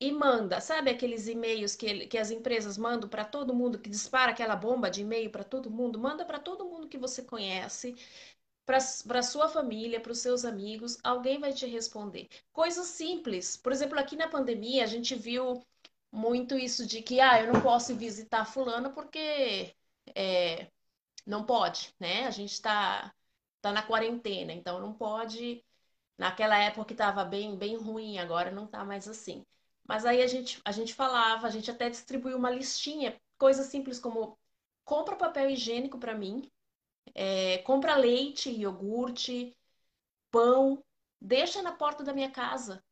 [0.00, 4.32] e manda, sabe aqueles e-mails que, que as empresas mandam para todo mundo, que dispara
[4.32, 5.98] aquela bomba de e-mail para todo mundo?
[5.98, 7.96] Manda para todo mundo que você conhece,
[8.64, 12.28] para sua família, para os seus amigos, alguém vai te responder.
[12.52, 13.56] Coisas simples.
[13.56, 15.62] Por exemplo, aqui na pandemia, a gente viu
[16.12, 19.74] muito isso de que, ah, eu não posso visitar fulano porque
[20.14, 20.68] é,
[21.26, 22.26] não pode, né?
[22.26, 23.12] A gente está
[23.60, 25.64] tá na quarentena, então não pode.
[26.18, 29.44] Naquela época que estava bem, bem ruim, agora não está mais assim.
[29.86, 33.98] Mas aí a gente, a gente falava, a gente até distribuiu uma listinha, coisas simples
[33.98, 34.38] como
[34.84, 36.50] compra papel higiênico para mim,
[37.14, 39.56] é, compra leite, iogurte,
[40.30, 40.82] pão,
[41.20, 42.82] deixa na porta da minha casa,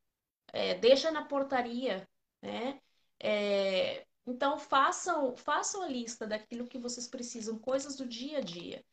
[0.52, 2.08] é, deixa na portaria,
[2.42, 2.80] né?
[3.20, 8.84] É, então façam, façam a lista daquilo que vocês precisam, coisas do dia a dia.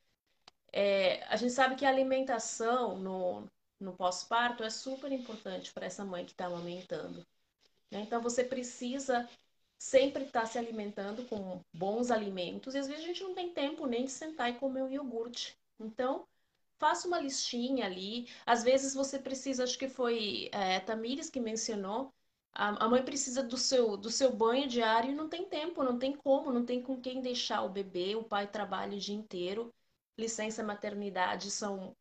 [0.74, 3.50] É, a gente sabe que a alimentação no,
[3.82, 7.26] no pós-parto é super importante para essa mãe que está amamentando.
[7.90, 8.02] Né?
[8.02, 9.28] Então você precisa
[9.78, 13.52] sempre estar tá se alimentando com bons alimentos e às vezes a gente não tem
[13.52, 15.58] tempo nem de sentar e comer um iogurte.
[15.80, 16.28] Então
[16.78, 18.28] faça uma listinha ali.
[18.46, 22.14] Às vezes você precisa, acho que foi é, Tamires que mencionou,
[22.54, 25.98] a, a mãe precisa do seu, do seu banho diário e não tem tempo, não
[25.98, 29.74] tem como, não tem com quem deixar o bebê, o pai trabalha o dia inteiro,
[30.18, 31.96] licença maternidade são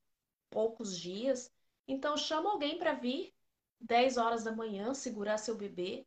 [0.51, 1.51] poucos dias.
[1.91, 3.34] Então chama alguém para vir
[3.80, 6.07] 10 horas da manhã, segurar seu bebê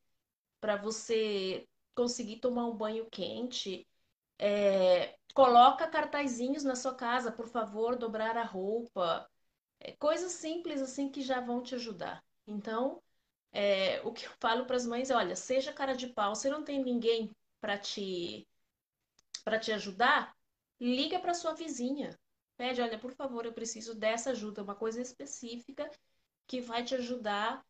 [0.61, 3.85] para você conseguir tomar um banho quente.
[4.39, 9.29] É, coloca cartazinhos na sua casa, por favor, dobrar a roupa.
[9.81, 12.23] É, coisas simples assim que já vão te ajudar.
[12.47, 13.03] Então,
[13.51, 16.49] é, o que eu falo para as mães é, olha, seja cara de pau, você
[16.49, 17.29] não tem ninguém
[17.59, 18.47] para te
[19.43, 20.33] para te ajudar,
[20.79, 22.17] liga para sua vizinha.
[22.63, 25.91] Pede, olha, por favor, eu preciso dessa ajuda, uma coisa específica
[26.47, 27.61] que vai te ajudar,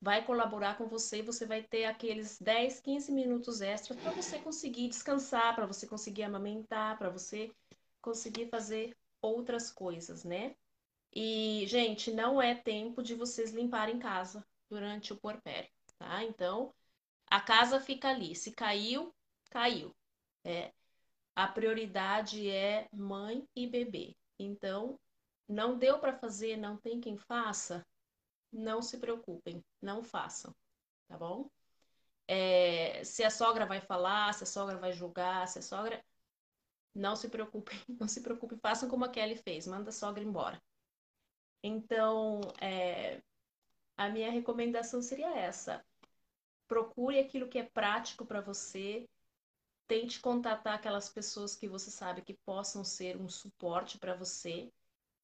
[0.00, 4.88] vai colaborar com você, você vai ter aqueles 10, 15 minutos extras para você conseguir
[4.88, 7.54] descansar, para você conseguir amamentar, para você
[8.00, 10.56] conseguir fazer outras coisas, né?
[11.14, 16.24] E, gente, não é tempo de vocês limparem casa durante o puerpério, tá?
[16.24, 16.74] Então,
[17.30, 18.34] a casa fica ali.
[18.34, 19.14] Se caiu,
[19.48, 19.94] caiu.
[20.42, 20.72] É,
[21.34, 24.14] a prioridade é mãe e bebê.
[24.38, 24.98] Então,
[25.48, 27.86] não deu para fazer, não tem quem faça,
[28.52, 30.54] não se preocupem, não façam,
[31.08, 31.50] tá bom?
[32.28, 36.02] É, se a sogra vai falar, se a sogra vai julgar, se a sogra.
[36.94, 40.62] não se preocupe, não se preocupe, façam como a Kelly fez, manda a sogra embora.
[41.62, 43.22] Então, é,
[43.96, 45.84] a minha recomendação seria essa:
[46.68, 49.08] procure aquilo que é prático para você,
[49.92, 54.72] tente contatar aquelas pessoas que você sabe que possam ser um suporte para você,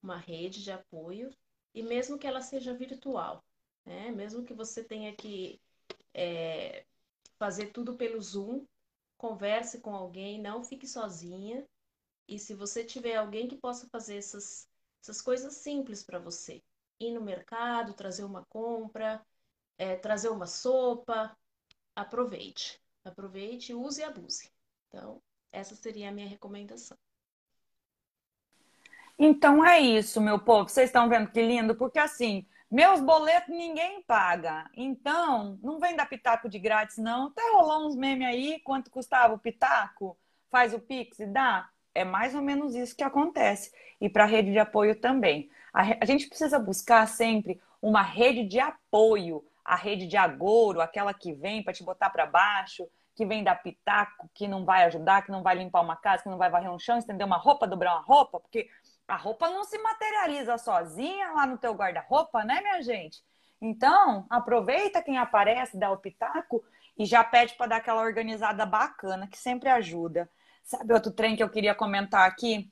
[0.03, 1.31] uma rede de apoio,
[1.75, 3.43] e mesmo que ela seja virtual,
[3.83, 4.11] né?
[4.11, 5.59] mesmo que você tenha que
[6.13, 6.85] é,
[7.39, 8.67] fazer tudo pelo Zoom,
[9.17, 11.67] converse com alguém, não fique sozinha.
[12.29, 14.69] E se você tiver alguém que possa fazer essas,
[15.01, 16.63] essas coisas simples para você,
[17.01, 19.25] ir no mercado, trazer uma compra,
[19.79, 21.35] é, trazer uma sopa,
[21.97, 22.79] aproveite.
[23.03, 24.58] Aproveite, use e abuse.
[24.89, 25.23] Então,
[25.53, 26.97] essa seria a minha recomendação.
[29.19, 30.69] Então é isso, meu povo.
[30.69, 31.75] Vocês estão vendo que lindo?
[31.75, 34.71] Porque assim, meus boletos ninguém paga.
[34.77, 37.29] Então, não vem dar pitaco de grátis, não.
[37.29, 40.17] Até rolou uns memes aí, quanto custava o pitaco?
[40.51, 41.69] Faz o Pix e dá?
[41.95, 43.73] É mais ou menos isso que acontece.
[44.01, 45.51] E para a rede de apoio também.
[45.73, 49.45] A, a gente precisa buscar sempre uma rede de apoio.
[49.65, 52.89] A rede de agouro, aquela que vem para te botar para baixo,
[53.19, 56.29] que vem dar pitaco, que não vai ajudar, que não vai limpar uma casa, que
[56.29, 58.69] não vai varrer um chão, estender uma roupa, dobrar uma roupa, porque
[59.09, 63.21] a roupa não se materializa sozinha lá no teu guarda-roupa, né, minha gente?
[63.61, 66.63] Então, aproveita quem aparece, dá o pitaco
[66.97, 70.31] e já pede para dar aquela organizada bacana, que sempre ajuda.
[70.63, 72.71] Sabe outro trem que eu queria comentar aqui?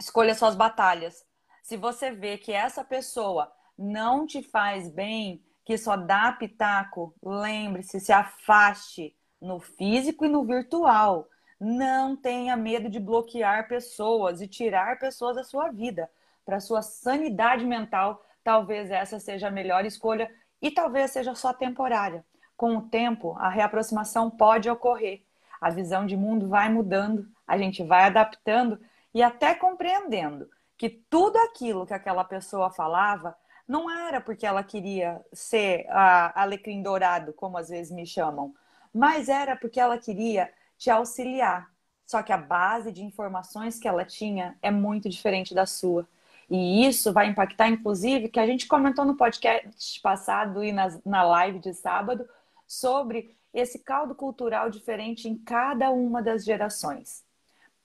[0.00, 1.26] Escolha suas batalhas.
[1.64, 7.98] Se você vê que essa pessoa não te faz bem, que só dá pitaco, lembre-se,
[7.98, 11.28] se afaste no físico e no virtual.
[11.58, 16.10] Não tenha medo de bloquear pessoas e tirar pessoas da sua vida.
[16.44, 20.30] Para sua sanidade mental, talvez essa seja a melhor escolha
[20.60, 22.24] e talvez seja só temporária.
[22.56, 25.22] Com o tempo, a reaproximação pode ocorrer.
[25.60, 28.78] A visão de mundo vai mudando, a gente vai adaptando
[29.14, 33.36] e até compreendendo que tudo aquilo que aquela pessoa falava
[33.68, 38.54] não era porque ela queria ser a alecrim dourado, como às vezes me chamam,
[38.92, 41.70] mas era porque ela queria te auxiliar.
[42.06, 46.08] Só que a base de informações que ela tinha é muito diferente da sua.
[46.48, 51.22] E isso vai impactar, inclusive, que a gente comentou no podcast passado e na, na
[51.22, 52.28] live de sábado,
[52.66, 57.24] sobre esse caldo cultural diferente em cada uma das gerações.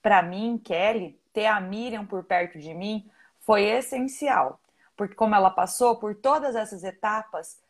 [0.02, 3.08] Para mim, Kelly, ter a Miriam por perto de mim
[3.40, 4.60] foi essencial,
[4.96, 7.60] porque como ela passou por todas essas etapas,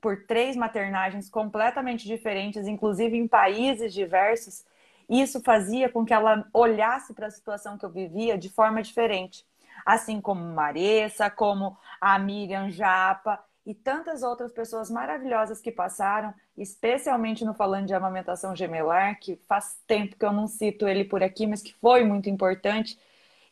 [0.00, 4.64] por três maternagens completamente diferentes, inclusive em países diversos,
[5.08, 9.44] isso fazia com que ela olhasse para a situação que eu vivia de forma diferente.
[9.84, 17.44] Assim como Maressa, como a Miriam Japa e tantas outras pessoas maravilhosas que passaram, especialmente
[17.44, 21.46] no Falando de Amamentação Gemelar, que faz tempo que eu não cito ele por aqui,
[21.46, 22.98] mas que foi muito importante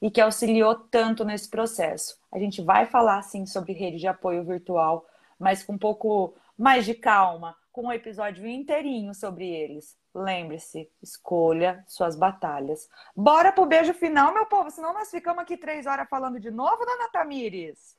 [0.01, 2.19] e que auxiliou tanto nesse processo.
[2.31, 5.07] A gente vai falar, sim, sobre rede de apoio virtual,
[5.39, 9.97] mas com um pouco mais de calma, com um episódio inteirinho sobre eles.
[10.15, 12.89] Lembre-se, escolha suas batalhas.
[13.17, 16.85] Bora pro beijo final, meu povo, senão nós ficamos aqui três horas falando de novo,
[16.85, 17.97] dona Tamires.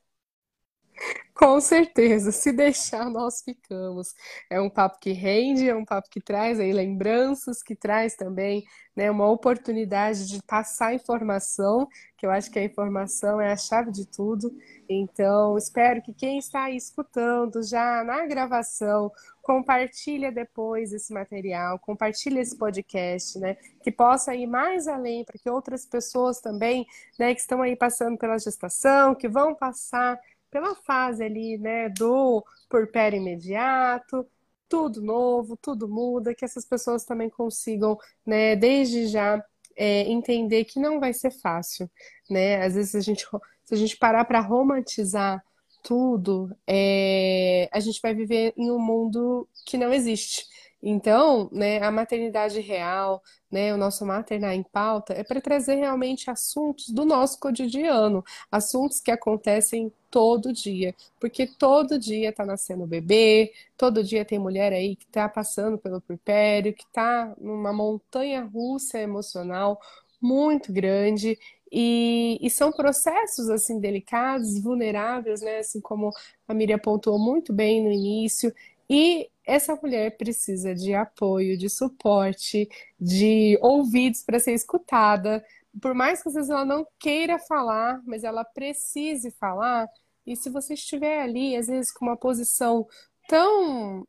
[1.36, 4.16] Com certeza, se deixar, nós ficamos.
[4.50, 8.64] É um papo que rende, é um papo que traz aí lembranças, que traz também
[8.96, 13.92] né, uma oportunidade de passar informação, que eu acho que a informação é a chave
[13.92, 14.50] de tudo.
[14.88, 22.40] Então, espero que quem está aí escutando já na gravação, compartilha depois esse material, compartilha
[22.40, 23.58] esse podcast, né?
[23.84, 26.88] Que possa ir mais além para que outras pessoas também,
[27.20, 30.18] né, que estão aí passando pela gestação, que vão passar
[30.56, 34.26] pela fase ali, né, do porpério imediato,
[34.70, 39.44] tudo novo, tudo muda, que essas pessoas também consigam, né, desde já
[39.76, 41.92] é, entender que não vai ser fácil,
[42.30, 42.64] né?
[42.64, 43.28] Às vezes a gente,
[43.66, 45.44] se a gente parar para romantizar
[45.84, 50.46] tudo, é, a gente vai viver em um mundo que não existe.
[50.82, 56.30] Então, né, a maternidade real, né, o nosso maternar em pauta, é para trazer realmente
[56.30, 63.52] assuntos do nosso cotidiano, assuntos que acontecem todo dia, porque todo dia está nascendo bebê,
[63.76, 68.98] todo dia tem mulher aí que está passando pelo puerpério, que está numa montanha russa
[68.98, 69.78] emocional
[70.22, 71.38] muito grande
[71.70, 75.58] e, e, são processos assim delicados, vulneráveis, né?
[75.58, 76.14] Assim como
[76.48, 78.54] a Miriam apontou muito bem no início.
[78.90, 85.44] E essa mulher precisa de apoio, de suporte, de ouvidos para ser escutada.
[85.82, 89.90] Por mais que às vezes ela não queira falar, mas ela precise falar.
[90.26, 92.88] E se você estiver ali, às vezes com uma posição
[93.28, 94.08] tão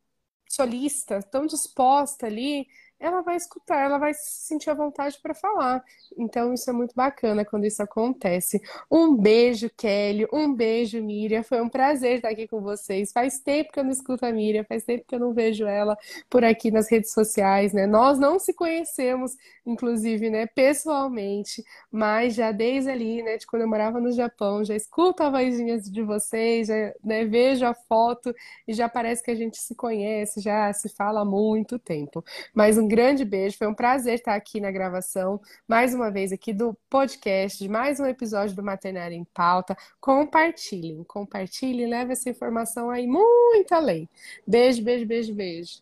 [0.49, 2.67] solista, tão disposta ali,
[2.99, 5.83] ela vai escutar, ela vai sentir a vontade para falar.
[6.17, 8.61] Então, isso é muito bacana quando isso acontece.
[8.89, 10.27] Um beijo, Kelly.
[10.33, 11.43] Um beijo, Miriam.
[11.43, 13.11] Foi um prazer estar aqui com vocês.
[13.11, 15.97] Faz tempo que eu não escuto a Miriam, faz tempo que eu não vejo ela
[16.29, 17.85] por aqui nas redes sociais, né?
[17.85, 19.35] Nós não se conhecemos,
[19.65, 24.75] inclusive, né, pessoalmente, mas já desde ali, né, de quando eu morava no Japão, já
[24.75, 28.33] escuto a vozinha de vocês, já, né, vejo a foto
[28.67, 32.23] e já parece que a gente se conhece, já se fala há muito tempo.
[32.53, 36.53] Mas um grande beijo, foi um prazer estar aqui na gravação, mais uma vez aqui
[36.53, 39.77] do podcast, de mais um episódio do Maternário em Pauta.
[39.99, 44.09] Compartilhem, compartilhem, leve essa informação aí muito além.
[44.45, 45.81] Beijo, beijo, beijo, beijo.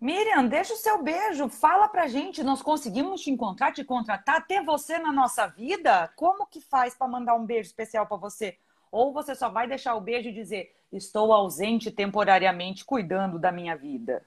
[0.00, 4.62] Miriam, deixa o seu beijo, fala pra gente, nós conseguimos te encontrar, te contratar, ter
[4.62, 6.08] você na nossa vida?
[6.14, 8.56] Como que faz para mandar um beijo especial para você?
[8.92, 13.76] Ou você só vai deixar o beijo e dizer: "Estou ausente temporariamente cuidando da minha
[13.76, 14.24] vida"?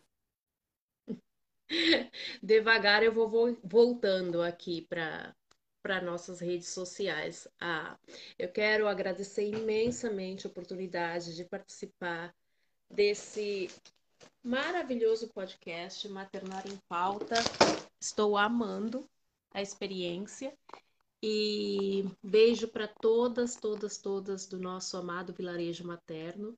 [2.43, 5.35] Devagar eu vou voltando aqui para
[5.81, 7.47] para nossas redes sociais.
[7.59, 7.97] Ah,
[8.37, 12.35] eu quero agradecer imensamente a oportunidade de participar
[12.87, 13.67] desse
[14.43, 17.35] maravilhoso podcast Maternar em Pauta.
[17.99, 19.09] Estou amando
[19.51, 20.55] a experiência
[21.23, 26.55] e beijo para todas, todas, todas do nosso amado vilarejo materno.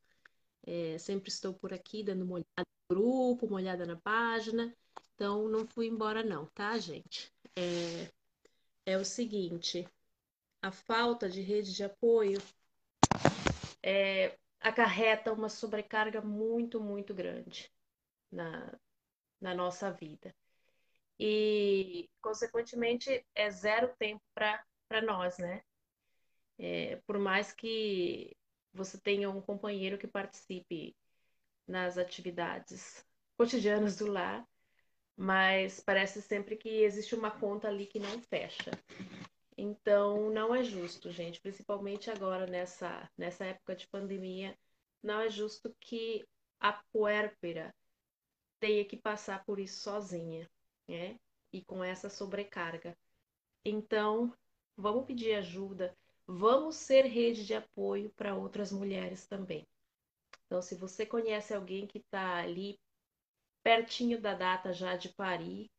[0.65, 4.73] É, sempre estou por aqui dando uma olhada no grupo, uma olhada na página
[5.15, 7.31] então, não fui embora, não, tá, gente?
[7.55, 8.11] É,
[8.85, 9.87] é o seguinte:
[10.61, 12.41] a falta de rede de apoio
[13.81, 17.71] é, acarreta uma sobrecarga muito, muito grande
[18.31, 18.77] na,
[19.39, 20.35] na nossa vida.
[21.19, 25.63] E, consequentemente, é zero tempo para nós, né?
[26.57, 28.35] É, por mais que
[28.73, 30.95] você tenha um companheiro que participe
[31.67, 33.05] nas atividades
[33.37, 34.45] cotidianas do lar,
[35.15, 38.71] mas parece sempre que existe uma conta ali que não fecha.
[39.55, 44.57] Então, não é justo, gente, principalmente agora nessa, nessa época de pandemia,
[45.01, 46.25] não é justo que
[46.59, 47.73] a puérpera
[48.59, 50.49] tenha que passar por isso sozinha,
[50.87, 51.19] né?
[51.51, 52.97] E com essa sobrecarga.
[53.63, 54.33] Então,
[54.75, 55.95] vamos pedir ajuda,
[56.27, 59.67] vamos ser rede de apoio para outras mulheres também.
[60.45, 62.79] Então, se você conhece alguém que está ali
[63.63, 65.71] pertinho da data já de parir,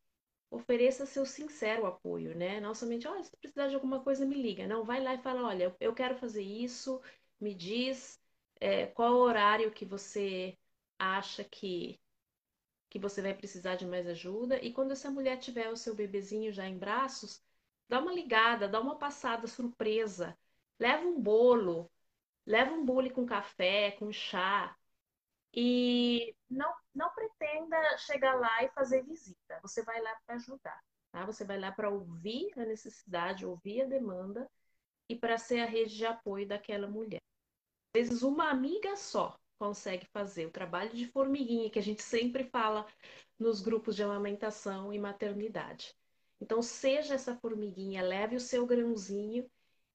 [0.49, 2.59] ofereça seu sincero apoio, né?
[2.59, 4.67] Não somente, olha, se precisar de alguma coisa, me liga.
[4.67, 7.01] Não, vai lá e fala, olha, eu quero fazer isso,
[7.39, 8.19] me diz
[8.59, 10.57] é, qual horário que você
[10.97, 11.99] acha que,
[12.89, 14.59] que você vai precisar de mais ajuda.
[14.63, 17.43] E quando essa mulher tiver o seu bebezinho já em braços,
[17.87, 20.37] dá uma ligada, dá uma passada surpresa.
[20.79, 21.91] Leva um bolo,
[22.45, 24.75] leva um bolo com café, com chá,
[25.55, 29.57] e não, não pretenda chegar lá e fazer visita.
[29.61, 31.25] Você vai lá para ajudar, tá?
[31.25, 34.51] Você vai lá para ouvir a necessidade, ouvir a demanda
[35.07, 37.21] e para ser a rede de apoio daquela mulher.
[37.95, 42.43] Às vezes uma amiga só consegue fazer o trabalho de formiguinha que a gente sempre
[42.43, 42.85] fala
[43.39, 45.95] nos grupos de amamentação e maternidade.
[46.39, 49.49] Então seja essa formiguinha, leve o seu grãozinho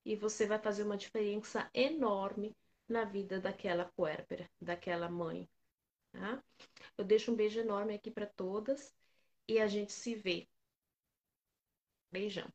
[0.04, 2.56] e você vai fazer uma diferença enorme
[2.88, 5.48] na vida daquela puérpera, daquela mãe.
[6.12, 6.42] Tá?
[6.96, 8.94] Eu deixo um beijo enorme aqui para todas
[9.46, 10.48] e a gente se vê.
[12.10, 12.50] Beijão.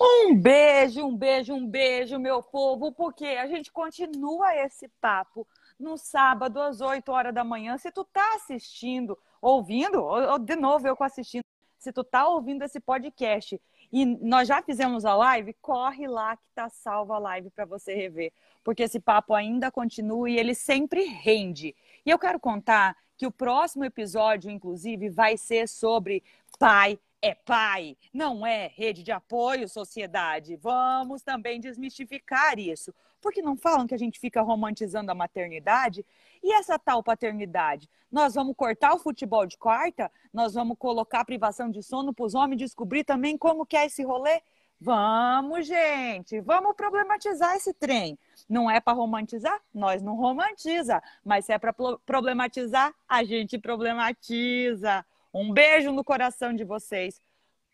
[0.00, 5.46] Um beijo, um beijo, um beijo, meu povo, porque a gente continua esse papo
[5.78, 7.78] no sábado às 8 horas da manhã.
[7.78, 11.44] Se tu tá assistindo, ouvindo, ou, de novo eu com assistindo,
[11.84, 13.60] se tu tá ouvindo esse podcast
[13.92, 17.94] e nós já fizemos a live, corre lá que tá salva a live para você
[17.94, 18.32] rever
[18.64, 21.76] porque esse papo ainda continua e ele sempre rende.
[22.04, 26.24] E eu quero contar que o próximo episódio, inclusive, vai ser sobre
[26.58, 30.56] pai é pai, não é rede de apoio, sociedade.
[30.56, 32.94] Vamos também desmistificar isso.
[33.24, 36.04] Porque não falam que a gente fica romantizando a maternidade?
[36.42, 37.88] E essa tal paternidade?
[38.12, 40.12] Nós vamos cortar o futebol de quarta?
[40.30, 44.02] Nós vamos colocar privação de sono para os homens descobrir também como que é esse
[44.04, 44.42] rolê?
[44.78, 48.18] Vamos, gente, vamos problematizar esse trem.
[48.46, 49.58] Não é para romantizar?
[49.72, 51.72] Nós não romantiza, mas se é para
[52.04, 55.02] problematizar, a gente problematiza.
[55.32, 57.22] Um beijo no coração de vocês.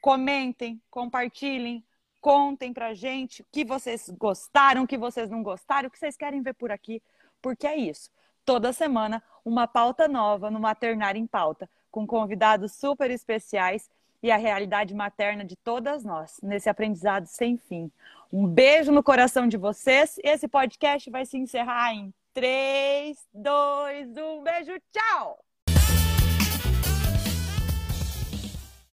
[0.00, 1.84] Comentem, compartilhem,
[2.20, 6.16] contem pra gente o que vocês gostaram, o que vocês não gostaram, o que vocês
[6.16, 7.02] querem ver por aqui,
[7.40, 8.10] porque é isso.
[8.44, 13.90] Toda semana, uma pauta nova no Maternar em Pauta, com convidados super especiais
[14.22, 17.90] e a realidade materna de todas nós, nesse aprendizado sem fim.
[18.32, 20.18] Um beijo no coração de vocês.
[20.22, 24.42] Esse podcast vai se encerrar em 3, 2, 1.
[24.42, 25.49] Beijo, tchau!